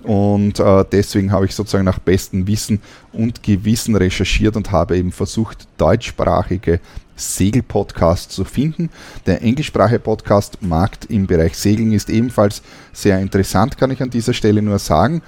Und 0.07 0.61
äh, 0.61 0.85
deswegen 0.89 1.33
habe 1.33 1.47
ich 1.47 1.53
sozusagen 1.53 1.83
nach 1.83 1.99
bestem 1.99 2.47
Wissen 2.47 2.81
und 3.11 3.43
Gewissen 3.43 3.93
recherchiert 3.93 4.55
und 4.55 4.71
habe 4.71 4.97
eben 4.97 5.11
versucht, 5.11 5.67
deutschsprachige 5.77 6.79
Segelpodcasts 7.17 8.33
zu 8.33 8.45
finden. 8.45 8.89
Der 9.25 9.41
englischsprachige 9.41 9.99
Podcast 9.99 10.61
Markt 10.61 11.07
im 11.07 11.27
Bereich 11.27 11.57
Segeln 11.57 11.91
ist 11.91 12.09
ebenfalls 12.09 12.61
sehr 12.93 13.19
interessant, 13.19 13.77
kann 13.77 13.91
ich 13.91 14.01
an 14.01 14.09
dieser 14.09 14.33
Stelle 14.33 14.61
nur 14.61 14.79
sagen. 14.79 15.21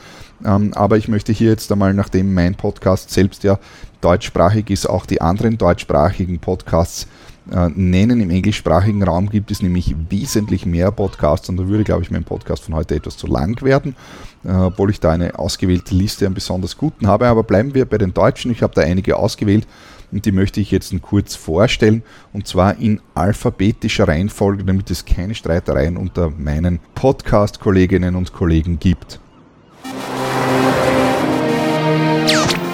Ähm, 0.46 0.74
aber 0.74 0.96
ich 0.96 1.10
möchte 1.10 1.34
hier 1.34 1.50
jetzt 1.50 1.70
einmal, 1.74 1.94
nachdem 1.94 2.34
mein 2.34 2.56
Podcast 2.56 3.10
selbst 3.10 3.44
ja 3.44 3.60
deutschsprachig 4.00 4.70
ist, 4.70 4.89
auch 4.89 5.06
die 5.06 5.20
anderen 5.20 5.58
deutschsprachigen 5.58 6.39
Podcasts 6.39 7.06
äh, 7.52 7.70
nennen. 7.74 8.22
Im 8.22 8.30
englischsprachigen 8.30 9.04
Raum 9.04 9.30
gibt 9.30 9.52
es 9.52 9.62
nämlich 9.62 9.96
wesentlich 10.10 10.66
mehr 10.66 10.92
Podcasts 10.92 11.50
und 11.50 11.58
da 11.58 11.68
würde, 11.68 11.84
glaube 11.84 12.04
ich, 12.04 12.12
mein 12.12 12.24
Podcast 12.24 12.64
von 12.64 12.76
heute 12.76 12.96
etwas 12.96 13.18
zu 13.18 13.28
lang 13.28 13.62
werden, 13.62 13.96
äh, 14.44 14.52
obwohl 14.52 14.90
ich 14.90 15.00
da 15.00 15.12
eine 15.12 15.38
ausgewählte 15.38 15.96
Liste 15.96 16.28
an 16.28 16.34
besonders 16.34 16.78
guten 16.78 17.08
habe. 17.08 17.28
Aber 17.28 17.44
bleiben 17.44 17.74
wir 17.74 17.86
bei 17.86 17.98
den 17.98 18.14
Deutschen. 18.14 18.52
Ich 18.52 18.62
habe 18.62 18.74
da 18.74 18.82
einige 18.82 19.18
ausgewählt 19.18 19.68
und 20.12 20.26
die 20.26 20.32
möchte 20.32 20.60
ich 20.60 20.72
jetzt 20.72 20.94
kurz 21.02 21.36
vorstellen 21.36 22.04
und 22.34 22.48
zwar 22.48 22.78
in 22.78 23.02
alphabetischer 23.14 24.08
Reihenfolge, 24.08 24.64
damit 24.64 24.90
es 24.92 25.06
keine 25.06 25.36
Streitereien 25.36 25.98
unter 25.98 26.32
meinen 26.32 26.80
Podcast-Kolleginnen 26.96 28.16
und 28.16 28.34
Kollegen 28.34 28.80
gibt. 28.80 29.20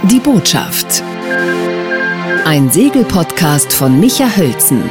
Die 0.03 0.19
Botschaft. 0.19 1.03
Ein 2.47 2.69
Segelpodcast 2.69 3.73
von 3.73 3.99
Micha 3.99 4.27
Hölzen. 4.37 4.83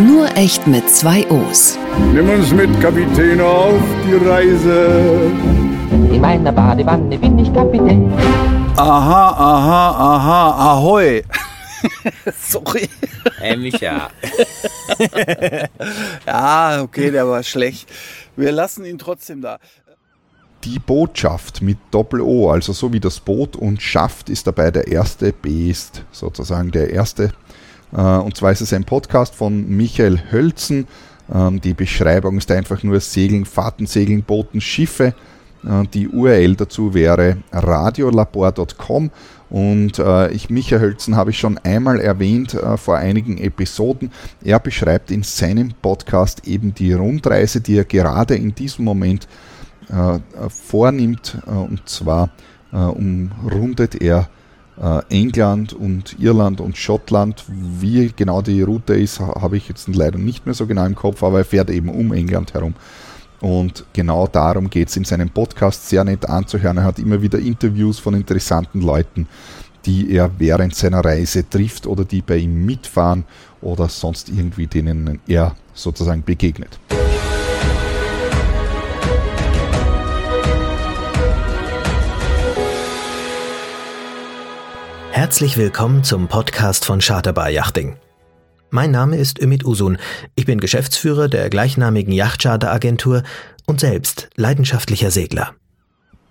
Nur 0.00 0.34
echt 0.38 0.66
mit 0.66 0.88
zwei 0.88 1.30
O's. 1.30 1.78
Nimm 2.14 2.30
uns 2.30 2.50
mit, 2.50 2.80
Kapitän, 2.80 3.42
auf 3.42 3.82
die 4.06 4.26
Reise. 4.26 5.30
In 6.10 6.18
meiner 6.18 6.50
Badewanne 6.50 7.18
bin 7.18 7.38
ich 7.38 7.52
Kapitän. 7.52 8.10
Aha, 8.78 9.28
aha, 9.36 9.90
aha, 9.90 10.72
ahoi. 10.72 11.22
Sorry. 12.40 12.88
Hey 13.38 13.58
Micha. 13.58 14.08
ja, 16.26 16.80
okay, 16.82 17.10
der 17.10 17.28
war 17.28 17.42
schlecht. 17.42 17.86
Wir 18.34 18.52
lassen 18.52 18.86
ihn 18.86 18.96
trotzdem 18.96 19.42
da. 19.42 19.58
Die 20.64 20.78
Botschaft 20.78 21.62
mit 21.62 21.78
Doppel-O, 21.90 22.50
also 22.50 22.72
so 22.72 22.92
wie 22.92 23.00
das 23.00 23.18
Boot 23.20 23.56
und 23.56 23.80
Schaft 23.80 24.28
ist 24.28 24.46
dabei 24.46 24.70
der 24.70 24.88
erste, 24.88 25.32
B 25.32 25.70
ist 25.70 26.04
sozusagen 26.12 26.70
der 26.70 26.90
erste. 26.90 27.32
Äh, 27.92 28.00
und 28.00 28.36
zwar 28.36 28.52
ist 28.52 28.60
es 28.60 28.72
ein 28.72 28.84
Podcast 28.84 29.34
von 29.34 29.68
Michael 29.68 30.20
Hölzen. 30.30 30.86
Ähm, 31.32 31.60
die 31.60 31.74
Beschreibung 31.74 32.36
ist 32.36 32.50
einfach 32.50 32.82
nur 32.82 33.00
Segeln, 33.00 33.46
Fahrten, 33.46 33.86
Segeln, 33.86 34.22
Booten, 34.22 34.60
Schiffe. 34.60 35.14
Äh, 35.64 35.84
die 35.94 36.08
URL 36.08 36.56
dazu 36.56 36.92
wäre 36.92 37.38
radiolabor.com 37.52 39.10
und 39.50 39.98
äh, 39.98 40.30
ich, 40.30 40.48
Michael 40.48 40.80
Hölzen 40.80 41.16
habe 41.16 41.30
ich 41.30 41.38
schon 41.38 41.58
einmal 41.58 42.00
erwähnt 42.00 42.54
äh, 42.54 42.76
vor 42.76 42.96
einigen 42.96 43.36
Episoden. 43.38 44.12
Er 44.44 44.60
beschreibt 44.60 45.10
in 45.10 45.24
seinem 45.24 45.72
Podcast 45.82 46.46
eben 46.46 46.72
die 46.72 46.92
Rundreise, 46.92 47.60
die 47.60 47.76
er 47.76 47.84
gerade 47.84 48.36
in 48.36 48.54
diesem 48.54 48.84
Moment 48.84 49.26
vornimmt. 50.48 51.38
Äh, 51.46 51.50
und 51.50 51.88
zwar 51.88 52.30
äh, 52.72 52.76
umrundet 52.76 54.00
er 54.00 54.28
England 55.10 55.74
und 55.74 56.18
Irland 56.18 56.58
und 56.58 56.74
Schottland. 56.74 57.44
Wie 57.48 58.12
genau 58.16 58.40
die 58.40 58.62
Route 58.62 58.94
ist, 58.94 59.20
habe 59.20 59.58
ich 59.58 59.68
jetzt 59.68 59.94
leider 59.94 60.16
nicht 60.16 60.46
mehr 60.46 60.54
so 60.54 60.66
genau 60.66 60.86
im 60.86 60.94
Kopf, 60.94 61.22
aber 61.22 61.40
er 61.40 61.44
fährt 61.44 61.68
eben 61.68 61.90
um 61.90 62.14
England 62.14 62.54
herum. 62.54 62.72
Und 63.40 63.84
genau 63.92 64.26
darum 64.26 64.70
geht 64.70 64.88
es 64.88 64.96
in 64.96 65.04
seinem 65.04 65.28
Podcast 65.28 65.88
sehr 65.88 66.04
nett 66.04 66.26
anzuhören. 66.26 66.78
Er 66.78 66.84
hat 66.84 66.98
immer 66.98 67.20
wieder 67.20 67.38
Interviews 67.38 67.98
von 67.98 68.14
interessanten 68.14 68.80
Leuten, 68.80 69.28
die 69.86 70.12
er 70.12 70.30
während 70.38 70.74
seiner 70.74 71.04
Reise 71.04 71.48
trifft 71.48 71.86
oder 71.86 72.04
die 72.04 72.22
bei 72.22 72.36
ihm 72.36 72.64
mitfahren 72.64 73.24
oder 73.62 73.88
sonst 73.88 74.28
irgendwie 74.28 74.66
denen 74.66 75.20
er 75.26 75.56
sozusagen 75.74 76.22
begegnet. 76.22 76.78
Herzlich 85.12 85.56
willkommen 85.56 86.04
zum 86.04 86.28
Podcast 86.28 86.84
von 86.84 87.00
Charterbar 87.00 87.50
Yachting. 87.50 87.96
Mein 88.70 88.92
Name 88.92 89.16
ist 89.16 89.42
Ümit 89.42 89.64
Usun. 89.64 89.98
Ich 90.36 90.46
bin 90.46 90.60
Geschäftsführer 90.60 91.28
der 91.28 91.50
gleichnamigen 91.50 92.12
Yachtcharteragentur 92.12 93.24
und 93.66 93.80
selbst 93.80 94.30
leidenschaftlicher 94.36 95.10
Segler. 95.10 95.52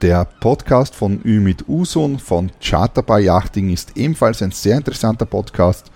Der 0.02 0.24
Podcast 0.24 0.96
von 0.96 1.22
Ümit 1.26 1.68
Usun 1.68 2.20
von 2.20 2.52
Charterbar 2.62 3.20
Yachting 3.20 3.70
ist 3.70 3.98
ebenfalls 3.98 4.42
ein 4.42 4.52
sehr 4.52 4.78
interessanter 4.78 5.26
Podcast. 5.26 5.92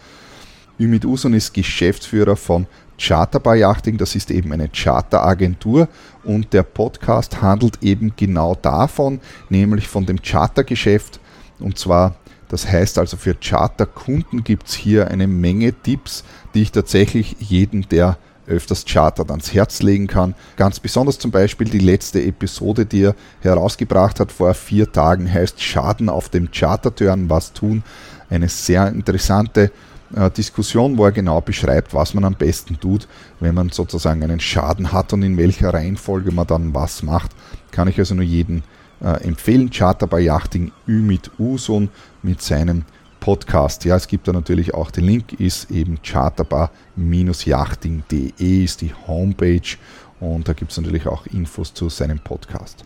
Ümit 0.77 1.05
Usun 1.05 1.33
ist 1.33 1.53
Geschäftsführer 1.53 2.35
von 2.35 2.67
Charterbar 2.99 3.55
Yachting, 3.55 3.97
das 3.97 4.13
ist 4.13 4.29
eben 4.29 4.51
eine 4.51 4.67
Charteragentur 4.67 5.87
und 6.25 6.51
der 6.51 6.63
Podcast 6.63 7.41
handelt 7.41 7.81
eben 7.81 8.13
genau 8.17 8.55
davon, 8.55 9.21
nämlich 9.49 9.87
von 9.87 10.05
dem 10.05 10.21
Chartergeschäft 10.21 11.21
und 11.59 11.77
zwar 11.77 12.15
das 12.53 12.71
heißt 12.71 12.99
also 12.99 13.17
für 13.17 13.33
Charterkunden 13.33 14.43
gibt 14.43 14.67
es 14.67 14.75
hier 14.75 15.07
eine 15.07 15.25
Menge 15.25 15.73
Tipps, 15.73 16.23
die 16.53 16.61
ich 16.61 16.71
tatsächlich 16.71 17.35
jedem, 17.39 17.89
der 17.89 18.15
öfters 18.45 18.85
chartert, 18.85 19.31
ans 19.31 19.55
Herz 19.55 19.81
legen 19.81 20.05
kann. 20.05 20.35
Ganz 20.55 20.79
besonders 20.79 21.17
zum 21.17 21.31
Beispiel 21.31 21.67
die 21.67 21.79
letzte 21.79 22.21
Episode, 22.21 22.85
die 22.85 23.05
er 23.05 23.15
herausgebracht 23.41 24.19
hat 24.19 24.31
vor 24.31 24.53
vier 24.53 24.91
Tagen, 24.91 25.33
heißt 25.33 25.63
Schaden 25.63 26.09
auf 26.09 26.29
dem 26.29 26.51
Charterturn, 26.51 27.27
was 27.27 27.53
tun. 27.53 27.81
Eine 28.29 28.49
sehr 28.49 28.87
interessante 28.87 29.71
äh, 30.15 30.29
Diskussion, 30.29 30.99
wo 30.99 31.05
er 31.05 31.11
genau 31.11 31.41
beschreibt, 31.41 31.95
was 31.95 32.13
man 32.13 32.23
am 32.23 32.35
besten 32.35 32.79
tut, 32.79 33.07
wenn 33.39 33.55
man 33.55 33.69
sozusagen 33.69 34.21
einen 34.21 34.39
Schaden 34.39 34.91
hat 34.91 35.11
und 35.11 35.23
in 35.23 35.37
welcher 35.37 35.73
Reihenfolge 35.73 36.31
man 36.31 36.45
dann 36.45 36.75
was 36.75 37.01
macht. 37.01 37.31
Kann 37.71 37.87
ich 37.87 37.97
also 37.97 38.13
nur 38.13 38.25
jedem 38.25 38.61
äh, 39.03 39.23
empfehlen. 39.23 39.69
Charter 39.69 40.07
bei 40.07 40.21
Yachting 40.21 40.71
Ü 40.87 41.01
mit 41.01 41.29
Usun 41.37 41.89
mit 42.21 42.41
seinem 42.41 42.85
Podcast. 43.19 43.83
Ja, 43.85 43.95
es 43.95 44.07
gibt 44.07 44.27
da 44.27 44.33
natürlich 44.33 44.73
auch 44.73 44.89
den 44.91 45.05
Link, 45.05 45.39
ist 45.39 45.71
eben 45.71 45.99
charterbar-yachting.de 46.03 48.63
ist 48.63 48.81
die 48.81 48.91
Homepage 49.07 49.77
und 50.19 50.47
da 50.47 50.53
gibt 50.53 50.71
es 50.71 50.77
natürlich 50.77 51.07
auch 51.07 51.25
Infos 51.27 51.73
zu 51.73 51.89
seinem 51.89 52.19
Podcast. 52.19 52.83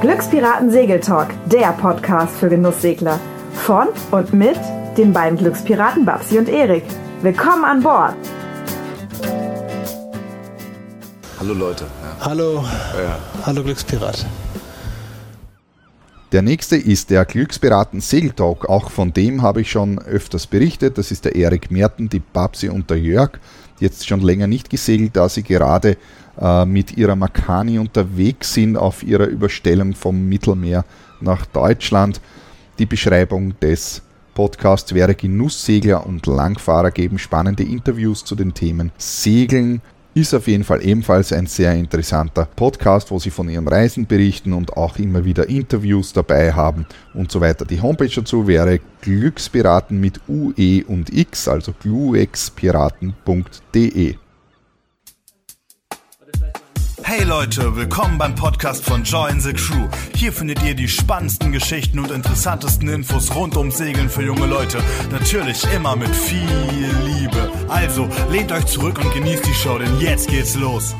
Glückspiraten 0.00 0.70
Segeltalk, 0.70 1.30
der 1.46 1.72
Podcast 1.72 2.36
für 2.36 2.48
Genusssegler. 2.48 3.18
Von 3.52 3.88
und 4.12 4.32
mit 4.32 4.56
den 4.96 5.12
beiden 5.12 5.36
Glückspiraten 5.36 6.04
Babsi 6.04 6.38
und 6.38 6.48
Erik. 6.48 6.84
Willkommen 7.20 7.64
an 7.64 7.82
Bord! 7.82 8.14
Hallo 11.48 11.60
Leute. 11.60 11.84
Ja. 11.84 12.26
Hallo. 12.26 12.64
Ja. 13.02 13.18
Hallo 13.46 13.62
Glückspirat. 13.62 14.26
Der 16.30 16.42
nächste 16.42 16.76
ist 16.76 17.08
der 17.08 17.24
Glücksberaten 17.24 18.02
Segeltalk. 18.02 18.68
Auch 18.68 18.90
von 18.90 19.14
dem 19.14 19.40
habe 19.40 19.62
ich 19.62 19.70
schon 19.70 19.98
öfters 19.98 20.46
berichtet. 20.46 20.98
Das 20.98 21.10
ist 21.10 21.24
der 21.24 21.36
Erik 21.36 21.70
Merten, 21.70 22.10
die 22.10 22.18
Babsi 22.18 22.68
und 22.68 22.90
der 22.90 22.98
Jörg. 22.98 23.40
Jetzt 23.80 24.06
schon 24.06 24.20
länger 24.20 24.46
nicht 24.46 24.68
gesegelt, 24.68 25.16
da 25.16 25.30
sie 25.30 25.42
gerade 25.42 25.96
äh, 26.38 26.66
mit 26.66 26.98
ihrer 26.98 27.16
Makani 27.16 27.78
unterwegs 27.78 28.52
sind 28.52 28.76
auf 28.76 29.02
ihrer 29.02 29.24
Überstellung 29.24 29.94
vom 29.94 30.28
Mittelmeer 30.28 30.84
nach 31.22 31.46
Deutschland. 31.46 32.20
Die 32.78 32.84
Beschreibung 32.84 33.58
des 33.60 34.02
Podcasts 34.34 34.92
wäre 34.92 35.14
Genusssegler 35.14 36.06
und 36.06 36.26
Langfahrer 36.26 36.90
geben 36.90 37.18
spannende 37.18 37.62
Interviews 37.62 38.22
zu 38.22 38.34
den 38.34 38.52
Themen 38.52 38.92
Segeln, 38.98 39.80
ist 40.18 40.34
auf 40.34 40.48
jeden 40.48 40.64
Fall 40.64 40.84
ebenfalls 40.84 41.32
ein 41.32 41.46
sehr 41.46 41.72
interessanter 41.74 42.44
Podcast, 42.44 43.10
wo 43.10 43.18
sie 43.18 43.30
von 43.30 43.48
ihren 43.48 43.66
Reisen 43.68 44.06
berichten 44.06 44.52
und 44.52 44.76
auch 44.76 44.98
immer 44.98 45.24
wieder 45.24 45.48
Interviews 45.48 46.12
dabei 46.12 46.52
haben 46.52 46.84
und 47.14 47.30
so 47.30 47.40
weiter. 47.40 47.64
Die 47.64 47.80
Homepage 47.80 48.10
dazu 48.14 48.46
wäre 48.46 48.80
Glückspiraten 49.00 49.98
mit 50.00 50.20
UE 50.28 50.84
und 50.86 51.16
X, 51.16 51.48
also 51.48 51.72
gluexpiraten.de. 51.80 54.16
Hey 57.10 57.24
Leute, 57.24 57.74
willkommen 57.74 58.18
beim 58.18 58.34
Podcast 58.34 58.84
von 58.84 59.02
Join 59.02 59.40
the 59.40 59.54
Crew. 59.54 59.88
Hier 60.14 60.30
findet 60.30 60.62
ihr 60.62 60.74
die 60.74 60.88
spannendsten 60.88 61.52
Geschichten 61.52 62.00
und 62.00 62.10
interessantesten 62.10 62.86
Infos 62.86 63.34
rund 63.34 63.56
ums 63.56 63.78
Segeln 63.78 64.10
für 64.10 64.22
junge 64.22 64.44
Leute. 64.44 64.76
Natürlich 65.10 65.64
immer 65.74 65.96
mit 65.96 66.14
viel 66.14 66.46
Liebe. 67.06 67.50
Also 67.66 68.10
lehnt 68.30 68.52
euch 68.52 68.66
zurück 68.66 68.98
und 69.02 69.10
genießt 69.14 69.46
die 69.46 69.54
Show, 69.54 69.78
denn 69.78 69.98
jetzt 70.00 70.28
geht's 70.28 70.54
los. 70.54 70.94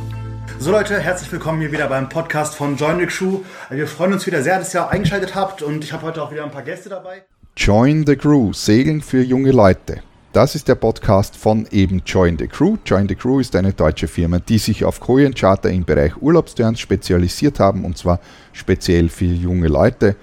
So 0.58 0.70
Leute, 0.70 0.98
herzlich 0.98 1.30
willkommen 1.30 1.60
hier 1.60 1.72
wieder 1.72 1.88
beim 1.88 2.08
Podcast 2.08 2.54
von 2.54 2.78
Join 2.78 3.00
the 3.00 3.06
Crew. 3.06 3.40
Wir 3.68 3.86
freuen 3.86 4.14
uns 4.14 4.26
wieder 4.26 4.42
sehr, 4.42 4.58
dass 4.60 4.74
ihr 4.74 4.88
eingeschaltet 4.88 5.34
habt 5.34 5.60
und 5.60 5.84
ich 5.84 5.92
habe 5.92 6.06
heute 6.06 6.22
auch 6.22 6.32
wieder 6.32 6.42
ein 6.42 6.50
paar 6.50 6.62
Gäste 6.62 6.88
dabei. 6.88 7.24
Join 7.54 8.06
the 8.06 8.16
Crew, 8.16 8.54
Segeln 8.54 9.02
für 9.02 9.20
junge 9.22 9.52
Leute. 9.52 10.02
Das 10.32 10.54
ist 10.54 10.68
der 10.68 10.74
Podcast 10.74 11.36
von 11.36 11.66
eben 11.70 12.02
Join 12.04 12.36
the 12.36 12.46
Crew. 12.46 12.76
Join 12.84 13.08
the 13.08 13.14
Crew 13.14 13.40
ist 13.40 13.56
eine 13.56 13.72
deutsche 13.72 14.08
Firma, 14.08 14.38
die 14.38 14.58
sich 14.58 14.84
auf 14.84 15.00
Charter 15.00 15.70
im 15.70 15.86
Bereich 15.86 16.20
Urlaubsturns 16.20 16.80
spezialisiert 16.80 17.58
haben 17.58 17.86
und 17.86 17.96
zwar 17.96 18.20
speziell 18.52 19.08
für 19.08 19.24
junge 19.24 19.68
Leute. 19.68 20.16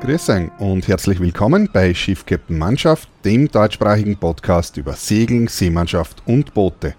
Grüß 0.00 0.28
euch 0.28 0.50
und 0.58 0.86
herzlich 0.86 1.18
willkommen 1.18 1.70
bei 1.72 1.94
Schiff 1.94 2.26
Captain 2.26 2.58
Mannschaft, 2.58 3.08
dem 3.24 3.50
deutschsprachigen 3.50 4.18
Podcast 4.18 4.76
über 4.76 4.92
Segeln, 4.92 5.46
Seemannschaft 5.46 6.22
und 6.26 6.52
Boote. 6.52 6.94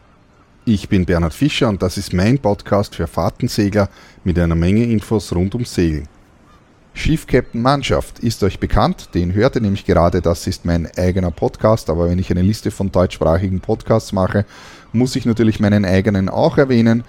Ich 0.66 0.90
bin 0.90 1.06
Bernhard 1.06 1.36
Fischer 1.36 1.70
und 1.70 1.84
das 1.84 2.00
ist 2.00 2.14
mein 2.14 2.40
Podcast 2.40 2.96
für 2.96 3.06
Fahrtensegler 3.06 3.90
mit 4.24 4.40
einer 4.40 4.56
Menge 4.56 4.86
Infos 4.86 5.32
rund 5.36 5.54
ums 5.54 5.76
Segeln. 5.76 6.08
Schiffcaptain 6.96 7.62
Mannschaft 7.62 8.20
ist 8.20 8.42
euch 8.42 8.58
bekannt, 8.58 9.10
den 9.14 9.34
hört 9.34 9.56
ihr 9.56 9.62
nämlich 9.62 9.86
gerade, 9.86 10.22
das 10.22 10.48
ist 10.48 10.66
mein 10.66 10.90
eigener 10.98 11.30
Podcast, 11.30 11.90
aber 11.90 12.10
wenn 12.10 12.18
ich 12.18 12.32
eine 12.32 12.42
Liste 12.42 12.72
von 12.72 12.92
deutschsprachigen 12.92 13.60
Podcasts 13.60 14.14
mache, 14.14 14.46
muss 14.94 15.16
ich 15.16 15.26
natürlich 15.26 15.60
meinen 15.60 15.86
eigenen 15.86 16.30
auch 16.30 16.58
erwähnen. 16.58 17.04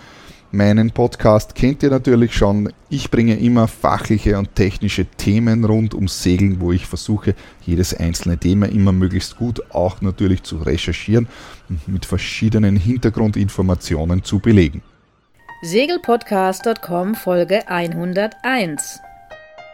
Meinen 0.51 0.90
Podcast 0.90 1.55
kennt 1.55 1.83
ihr 1.83 1.90
natürlich 1.90 2.35
schon. 2.35 2.72
Ich 2.90 3.11
bringe 3.11 3.38
immer 3.38 3.68
fachliche 3.68 4.38
und 4.38 4.55
technische 4.55 5.07
Themen 5.07 5.64
rund 5.64 5.94
ums 5.94 6.22
Segeln, 6.22 6.61
wo 6.61 6.72
ich 6.72 6.87
versuche, 6.87 7.35
jedes 7.64 7.94
einzelne 7.94 8.38
Thema 8.38 8.68
immer 8.68 8.92
möglichst 8.92 9.37
gut 9.37 9.62
auch 9.72 10.03
natürlich 10.03 10.42
zu 10.42 10.59
recherchieren 10.59 11.29
und 11.68 11.87
mit 11.88 12.05
verschiedenen 12.05 12.77
Hintergrundinformationen 12.77 14.25
zu 14.25 14.40
belegen. 14.40 14.83
Segelpodcast.com 15.62 17.14
Folge 17.14 17.66
101 17.68 19.01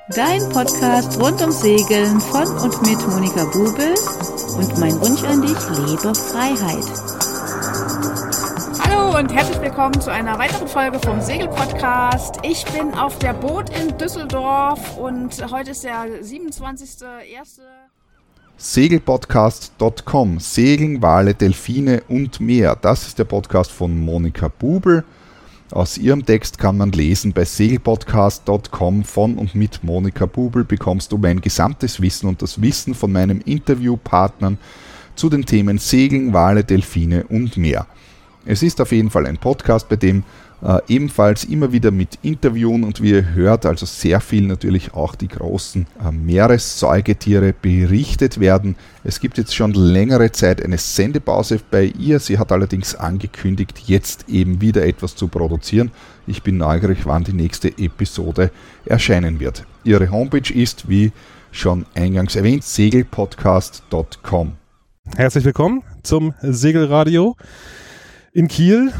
Dein 0.09 0.41
Podcast 0.49 1.21
rund 1.21 1.41
ums 1.41 1.61
Segeln 1.61 2.21
von 2.21 2.47
und 2.59 2.83
mit 2.83 3.09
Monika 3.09 3.45
Bubel 3.45 3.95
und 4.57 4.79
mein 4.79 5.01
Wunsch 5.01 5.23
an 5.23 5.41
dich, 5.43 5.57
lebe 5.79 6.13
Freiheit. 6.13 6.85
Hallo 8.83 9.17
und 9.17 9.33
herzlich 9.33 9.61
willkommen 9.61 10.01
zu 10.01 10.11
einer 10.11 10.37
weiteren 10.41 10.67
Folge 10.67 10.99
vom 10.99 11.21
Segelpodcast. 11.21 12.41
Ich 12.43 12.65
bin 12.67 12.93
auf 12.95 13.17
der 13.21 13.33
Boot 13.33 13.71
in 13.71 13.97
Düsseldorf 13.97 14.99
und 14.99 15.51
heute 15.53 15.71
ist 15.71 15.85
der 15.85 16.05
27.01. 16.21 17.61
Segelpodcast.com 18.57 20.41
Segeln, 20.41 21.01
Wale, 21.01 21.35
Delfine 21.35 22.03
und 22.09 22.41
mehr. 22.41 22.75
Das 22.75 23.07
ist 23.07 23.21
der 23.21 23.25
Podcast 23.25 23.71
von 23.71 24.05
Monika 24.05 24.49
Bubel. 24.49 25.05
Aus 25.73 25.97
ihrem 25.97 26.27
Text 26.27 26.59
kann 26.59 26.77
man 26.77 26.93
lesen, 26.93 27.33
bei 27.33 27.47
segelpodcast.com 27.47 29.05
von 29.05 29.39
und 29.39 29.55
mit 29.55 29.83
Monika 29.83 30.27
Bubel 30.27 30.65
bekommst 30.65 31.13
du 31.13 31.17
mein 31.17 31.41
gesamtes 31.41 32.03
Wissen 32.03 32.29
und 32.29 32.43
das 32.43 32.61
Wissen 32.61 32.95
von 32.95 33.11
meinen 33.11 33.41
Interviewpartnern 33.41 34.59
zu 35.15 35.31
den 35.31 35.47
Themen 35.47 35.79
Segeln, 35.79 36.35
Wale, 36.35 36.63
Delfine 36.63 37.25
und 37.25 37.57
mehr. 37.57 37.87
Es 38.45 38.63
ist 38.63 38.81
auf 38.81 38.91
jeden 38.91 39.11
Fall 39.11 39.27
ein 39.27 39.39
Podcast, 39.39 39.89
bei 39.89 39.97
dem 39.97 40.25
äh, 40.63 40.79
ebenfalls 40.89 41.45
immer 41.45 41.73
wieder 41.73 41.91
mit 41.93 42.19
Interviewen 42.23 42.83
und 42.83 43.01
wie 43.01 43.11
ihr 43.11 43.35
hört, 43.35 43.67
also 43.67 43.87
sehr 43.87 44.21
viel 44.21 44.47
natürlich 44.47 44.95
auch 44.95 45.15
die 45.15 45.29
großen 45.29 45.87
äh, 46.05 46.11
Meeressäugetiere 46.11 47.53
berichtet 47.53 48.41
werden. 48.41 48.77
Es 49.05 49.21
gibt 49.21 49.39
jetzt 49.39 49.55
schon 49.55 49.75
längere 49.75 50.33
Zeit 50.33 50.65
eine 50.65 50.79
Sendepause 50.79 51.61
bei 51.71 51.85
ihr. 51.85 52.19
Sie 52.19 52.39
hat 52.39 52.51
allerdings 52.51 52.97
angekündigt, 52.97 53.81
jetzt 53.87 54.29
eben 54.29 54.61
wieder 54.61 54.85
etwas 54.87 55.15
zu 55.15 55.29
produzieren. 55.29 55.93
Ich 56.27 56.43
bin 56.43 56.57
neugierig, 56.57 56.99
wann 57.05 57.25
die 57.25 57.33
nächste 57.33 57.69
Episode 57.79 58.51
erscheinen 58.85 59.39
wird. 59.39 59.65
Ihre 59.85 60.11
Homepage 60.11 60.53
ist, 60.53 60.89
wie 60.89 61.13
schon 61.53 61.87
eingangs 61.95 62.35
erwähnt, 62.35 62.65
segelpodcast.com. 62.65 64.53
Herzlich 65.17 65.45
willkommen 65.45 65.83
zum 66.03 66.35
Segelradio 66.41 67.37
in 68.33 68.49
Kiel 68.49 68.93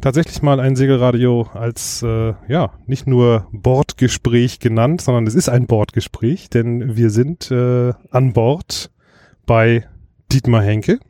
tatsächlich 0.00 0.42
mal 0.42 0.60
ein 0.60 0.76
Segelradio 0.76 1.48
als, 1.52 2.02
äh, 2.02 2.34
ja, 2.48 2.72
nicht 2.86 3.06
nur 3.06 3.48
Bordgespräch 3.50 4.60
genannt, 4.60 5.00
sondern 5.00 5.26
es 5.26 5.34
ist 5.34 5.48
ein 5.48 5.66
Bordgespräch, 5.66 6.48
denn 6.48 6.96
wir 6.96 7.10
sind 7.10 7.50
äh, 7.50 7.92
an 8.10 8.32
Bord 8.32 8.90
bei 9.44 9.86
Dietmar 10.30 10.62
Henke. 10.62 11.00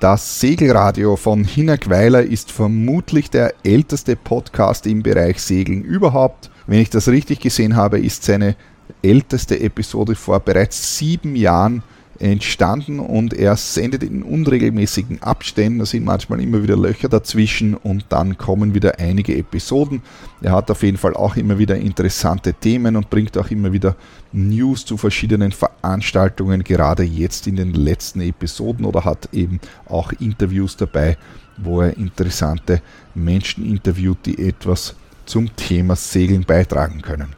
Das 0.00 0.40
Segelradio 0.40 1.16
von 1.16 1.44
Hinak 1.44 1.86
ist 2.28 2.50
vermutlich 2.50 3.30
der 3.30 3.54
älteste 3.64 4.16
Podcast 4.16 4.86
im 4.86 5.02
Bereich 5.02 5.40
Segeln 5.40 5.82
überhaupt. 5.82 6.50
Wenn 6.66 6.80
ich 6.80 6.90
das 6.90 7.08
richtig 7.08 7.40
gesehen 7.40 7.76
habe, 7.76 7.98
ist 7.98 8.24
seine 8.24 8.56
älteste 9.02 9.60
Episode 9.60 10.14
vor 10.14 10.40
bereits 10.40 10.98
sieben 10.98 11.36
Jahren 11.36 11.82
entstanden 12.18 13.00
und 13.00 13.34
er 13.34 13.56
sendet 13.56 14.02
in 14.02 14.22
unregelmäßigen 14.22 15.22
Abständen. 15.22 15.80
Da 15.80 15.86
sind 15.86 16.04
manchmal 16.04 16.40
immer 16.40 16.62
wieder 16.62 16.76
Löcher 16.76 17.08
dazwischen 17.08 17.74
und 17.74 18.06
dann 18.08 18.38
kommen 18.38 18.74
wieder 18.74 18.98
einige 18.98 19.36
Episoden. 19.36 20.02
Er 20.40 20.52
hat 20.52 20.70
auf 20.70 20.82
jeden 20.82 20.96
Fall 20.96 21.14
auch 21.14 21.36
immer 21.36 21.58
wieder 21.58 21.76
interessante 21.76 22.54
Themen 22.54 22.96
und 22.96 23.10
bringt 23.10 23.36
auch 23.38 23.50
immer 23.50 23.72
wieder 23.72 23.96
News 24.32 24.84
zu 24.84 24.96
verschiedenen 24.96 25.52
Veranstaltungen, 25.52 26.64
gerade 26.64 27.02
jetzt 27.02 27.46
in 27.46 27.56
den 27.56 27.74
letzten 27.74 28.20
Episoden 28.20 28.84
oder 28.84 29.04
hat 29.04 29.28
eben 29.32 29.60
auch 29.86 30.12
Interviews 30.12 30.76
dabei, 30.76 31.16
wo 31.56 31.82
er 31.82 31.96
interessante 31.96 32.82
Menschen 33.14 33.64
interviewt, 33.64 34.26
die 34.26 34.48
etwas 34.48 34.94
zum 35.26 35.54
Thema 35.56 35.96
Segeln 35.96 36.44
beitragen 36.44 37.02
können. 37.02 37.34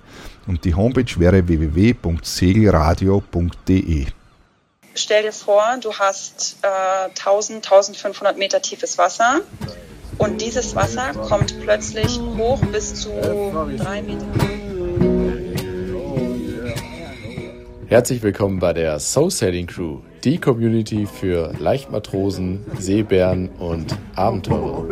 Und 0.46 0.64
die 0.64 0.74
Homepage 0.74 1.18
wäre 1.18 1.48
www.segelradio.de 1.48 4.06
stell 4.96 5.22
dir 5.22 5.32
vor, 5.32 5.62
du 5.80 5.92
hast 5.92 6.56
äh, 6.62 7.08
1000, 7.10 7.64
1500 7.64 8.36
Meter 8.36 8.60
tiefes 8.60 8.98
Wasser 8.98 9.42
und 10.18 10.40
dieses 10.40 10.74
Wasser 10.74 11.12
kommt 11.12 11.60
plötzlich 11.60 12.18
hoch 12.36 12.60
bis 12.72 12.94
zu 12.94 13.10
drei 13.78 14.02
Meter. 14.02 14.26
Herzlich 17.88 18.22
willkommen 18.22 18.58
bei 18.58 18.72
der 18.72 18.98
Soul 18.98 19.30
Sailing 19.30 19.68
Crew, 19.68 20.00
die 20.24 20.38
Community 20.38 21.06
für 21.06 21.52
Leichtmatrosen, 21.58 22.64
Seebären 22.80 23.48
und 23.60 23.96
Abenteurer. 24.16 24.88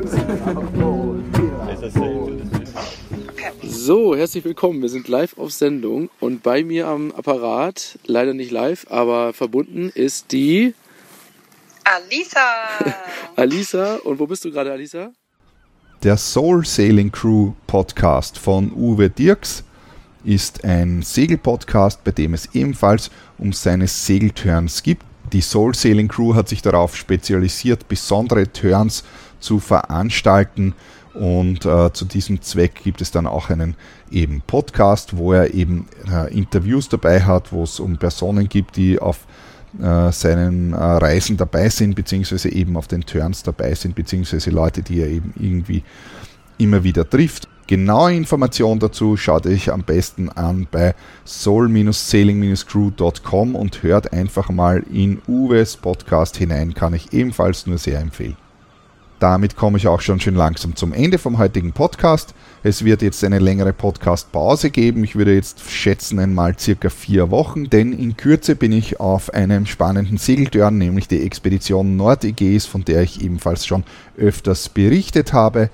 So, 3.86 4.16
herzlich 4.16 4.46
willkommen. 4.46 4.80
Wir 4.80 4.88
sind 4.88 5.08
live 5.08 5.36
auf 5.36 5.52
Sendung 5.52 6.08
und 6.18 6.42
bei 6.42 6.64
mir 6.64 6.88
am 6.88 7.12
Apparat, 7.12 7.98
leider 8.06 8.32
nicht 8.32 8.50
live, 8.50 8.86
aber 8.88 9.34
verbunden 9.34 9.90
ist 9.94 10.32
die 10.32 10.72
Alisa. 11.84 12.94
Alisa. 13.36 13.96
Und 13.96 14.18
wo 14.18 14.26
bist 14.26 14.42
du 14.42 14.50
gerade, 14.50 14.72
Alisa? 14.72 15.12
Der 16.02 16.16
Soul 16.16 16.64
Sailing 16.64 17.12
Crew 17.12 17.52
Podcast 17.66 18.38
von 18.38 18.72
Uwe 18.72 19.10
Dirks 19.10 19.64
ist 20.24 20.64
ein 20.64 21.02
Segelpodcast, 21.02 22.02
bei 22.04 22.12
dem 22.12 22.32
es 22.32 22.54
ebenfalls 22.54 23.10
um 23.36 23.52
seine 23.52 23.86
Segelturns 23.86 24.82
gibt. 24.82 25.02
Die 25.30 25.42
Soul 25.42 25.74
Sailing 25.74 26.08
Crew 26.08 26.34
hat 26.34 26.48
sich 26.48 26.62
darauf 26.62 26.96
spezialisiert, 26.96 27.86
besondere 27.86 28.50
Turns 28.50 29.04
zu 29.40 29.58
veranstalten 29.60 30.72
und 31.14 31.64
äh, 31.64 31.92
zu 31.92 32.04
diesem 32.04 32.42
Zweck 32.42 32.82
gibt 32.82 33.00
es 33.00 33.12
dann 33.12 33.26
auch 33.26 33.48
einen 33.48 33.76
eben 34.10 34.42
Podcast, 34.46 35.16
wo 35.16 35.32
er 35.32 35.54
eben 35.54 35.86
äh, 36.10 36.30
Interviews 36.36 36.88
dabei 36.88 37.22
hat, 37.22 37.52
wo 37.52 37.62
es 37.62 37.80
um 37.80 37.96
Personen 37.96 38.48
gibt, 38.48 38.76
die 38.76 38.98
auf 38.98 39.26
äh, 39.80 40.12
seinen 40.12 40.72
äh, 40.72 40.76
Reisen 40.76 41.36
dabei 41.36 41.68
sind, 41.68 41.94
beziehungsweise 41.94 42.48
eben 42.50 42.76
auf 42.76 42.88
den 42.88 43.02
Turns 43.02 43.44
dabei 43.44 43.74
sind, 43.74 43.94
beziehungsweise 43.94 44.50
Leute, 44.50 44.82
die 44.82 45.00
er 45.00 45.08
eben 45.08 45.32
irgendwie 45.36 45.84
immer 46.58 46.84
wieder 46.84 47.08
trifft. 47.08 47.48
Genaue 47.66 48.14
Informationen 48.14 48.78
dazu 48.78 49.16
schaut 49.16 49.46
euch 49.46 49.72
am 49.72 49.84
besten 49.84 50.28
an 50.28 50.68
bei 50.70 50.94
soul-sailing-crew.com 51.24 53.54
und 53.54 53.82
hört 53.82 54.12
einfach 54.12 54.50
mal 54.50 54.84
in 54.92 55.22
Uwes 55.26 55.78
Podcast 55.78 56.36
hinein, 56.36 56.74
kann 56.74 56.92
ich 56.92 57.14
ebenfalls 57.14 57.66
nur 57.66 57.78
sehr 57.78 58.00
empfehlen. 58.00 58.36
Damit 59.24 59.56
komme 59.56 59.78
ich 59.78 59.88
auch 59.88 60.02
schon 60.02 60.20
schön 60.20 60.34
langsam 60.34 60.76
zum 60.76 60.92
Ende 60.92 61.16
vom 61.16 61.38
heutigen 61.38 61.72
Podcast. 61.72 62.34
Es 62.62 62.84
wird 62.84 63.00
jetzt 63.00 63.24
eine 63.24 63.38
längere 63.38 63.72
Podcast-Pause 63.72 64.68
geben. 64.68 65.02
Ich 65.02 65.16
würde 65.16 65.34
jetzt 65.34 65.62
schätzen 65.70 66.18
einmal 66.18 66.58
circa 66.58 66.90
vier 66.90 67.30
Wochen, 67.30 67.70
denn 67.70 67.94
in 67.94 68.18
Kürze 68.18 68.54
bin 68.54 68.70
ich 68.70 69.00
auf 69.00 69.32
einem 69.32 69.64
spannenden 69.64 70.18
Segeltörn, 70.18 70.76
nämlich 70.76 71.08
die 71.08 71.22
Expedition 71.22 71.96
Nord-Ägäis, 71.96 72.66
von 72.66 72.84
der 72.84 73.00
ich 73.00 73.22
ebenfalls 73.22 73.64
schon 73.64 73.84
öfters 74.18 74.68
berichtet 74.68 75.32
habe. 75.32 75.70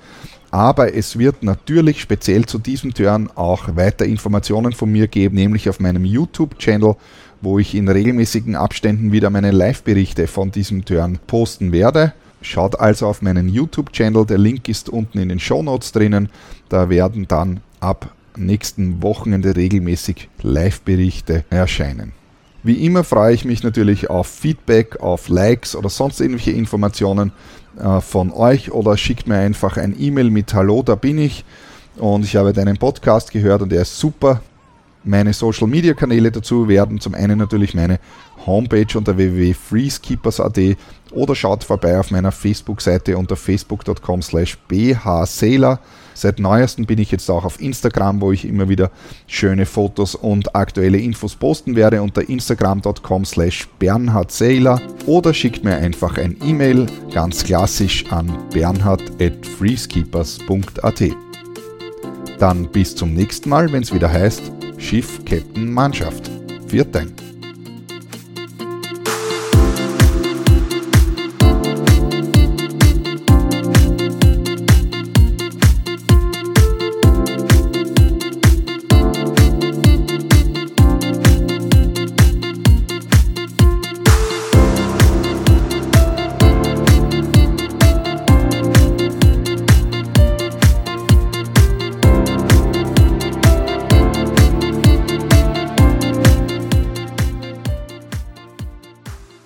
Aber 0.49 0.95
es 0.95 1.19
wird 1.19 1.43
natürlich 1.43 1.99
speziell 1.99 2.45
zu 2.45 2.57
diesem 2.57 2.93
Turn 2.93 3.29
auch 3.35 3.75
weiter 3.75 4.05
Informationen 4.05 4.71
von 4.71 4.89
mir 4.89 5.09
geben, 5.09 5.35
nämlich 5.35 5.67
auf 5.67 5.81
meinem 5.81 6.05
YouTube-Channel, 6.05 6.95
wo 7.41 7.59
ich 7.59 7.75
in 7.75 7.89
regelmäßigen 7.89 8.55
Abständen 8.55 9.11
wieder 9.11 9.29
meine 9.29 9.51
Live-Berichte 9.51 10.27
von 10.27 10.51
diesem 10.51 10.85
Turn 10.85 11.19
posten 11.27 11.73
werde. 11.73 12.13
Schaut 12.41 12.79
also 12.79 13.07
auf 13.07 13.21
meinen 13.21 13.49
YouTube-Channel, 13.49 14.25
der 14.25 14.37
Link 14.37 14.67
ist 14.67 14.89
unten 14.89 15.19
in 15.19 15.29
den 15.29 15.39
Show 15.39 15.61
Notes 15.61 15.91
drinnen. 15.91 16.29
Da 16.69 16.89
werden 16.89 17.27
dann 17.27 17.61
ab 17.79 18.13
nächsten 18.35 19.03
Wochenende 19.03 19.55
regelmäßig 19.55 20.29
Live-Berichte 20.41 21.45
erscheinen. 21.49 22.13
Wie 22.63 22.85
immer 22.85 23.03
freue 23.03 23.33
ich 23.33 23.45
mich 23.45 23.63
natürlich 23.63 24.09
auf 24.09 24.27
Feedback, 24.27 24.99
auf 24.99 25.29
Likes 25.29 25.75
oder 25.75 25.89
sonst 25.89 26.21
irgendwelche 26.21 26.51
Informationen 26.51 27.31
äh, 27.79 28.01
von 28.01 28.31
euch 28.31 28.71
oder 28.71 28.97
schickt 28.97 29.27
mir 29.27 29.37
einfach 29.37 29.77
ein 29.77 29.95
E-Mail 29.97 30.29
mit 30.29 30.53
Hallo, 30.53 30.83
da 30.83 30.95
bin 30.95 31.17
ich 31.17 31.43
und 31.97 32.23
ich 32.23 32.35
habe 32.35 32.53
deinen 32.53 32.77
Podcast 32.77 33.31
gehört 33.31 33.61
und 33.63 33.73
er 33.73 33.81
ist 33.81 33.99
super. 33.99 34.41
Meine 35.03 35.33
Social 35.33 35.67
Media 35.67 35.95
Kanäle 35.95 36.31
dazu 36.31 36.67
werden 36.67 36.99
zum 36.99 37.15
einen 37.15 37.39
natürlich 37.39 37.73
meine 37.73 37.99
Homepage 38.45 38.85
unter 38.95 39.17
www.freezekeepers.at 39.17 40.77
oder 41.11 41.35
schaut 41.35 41.63
vorbei 41.63 41.99
auf 41.99 42.11
meiner 42.11 42.31
Facebook-Seite 42.31 43.17
unter 43.17 43.35
facebook.com 43.35 44.21
slash 44.21 44.57
bhsailor. 44.67 45.79
Seit 46.13 46.39
neuestem 46.39 46.85
bin 46.85 46.99
ich 46.99 47.11
jetzt 47.11 47.29
auch 47.31 47.45
auf 47.45 47.59
Instagram, 47.59 48.21
wo 48.21 48.31
ich 48.31 48.45
immer 48.45 48.69
wieder 48.69 48.91
schöne 49.25 49.65
Fotos 49.65 50.13
und 50.13 50.55
aktuelle 50.55 50.99
Infos 50.99 51.35
posten 51.35 51.75
werde 51.75 52.03
unter 52.03 52.27
instagram.com 52.29 53.25
slash 53.25 53.67
bernhardsailor 53.79 54.79
oder 55.07 55.33
schickt 55.33 55.63
mir 55.63 55.77
einfach 55.77 56.19
ein 56.19 56.37
E-Mail, 56.45 56.85
ganz 57.11 57.43
klassisch 57.43 58.05
an 58.11 58.31
bernhard 58.53 59.01
at 59.19 59.45
freezekeepers.at. 59.45 61.03
Dann 62.37 62.67
bis 62.71 62.95
zum 62.95 63.13
nächsten 63.13 63.49
Mal, 63.49 63.71
wenn 63.71 63.83
es 63.83 63.93
wieder 63.93 64.11
heißt 64.11 64.51
Schiff, 64.81 65.23
Captain, 65.23 65.71
Mannschaft. 65.71 66.29
Viert 66.67 66.93
Dank. 66.93 67.30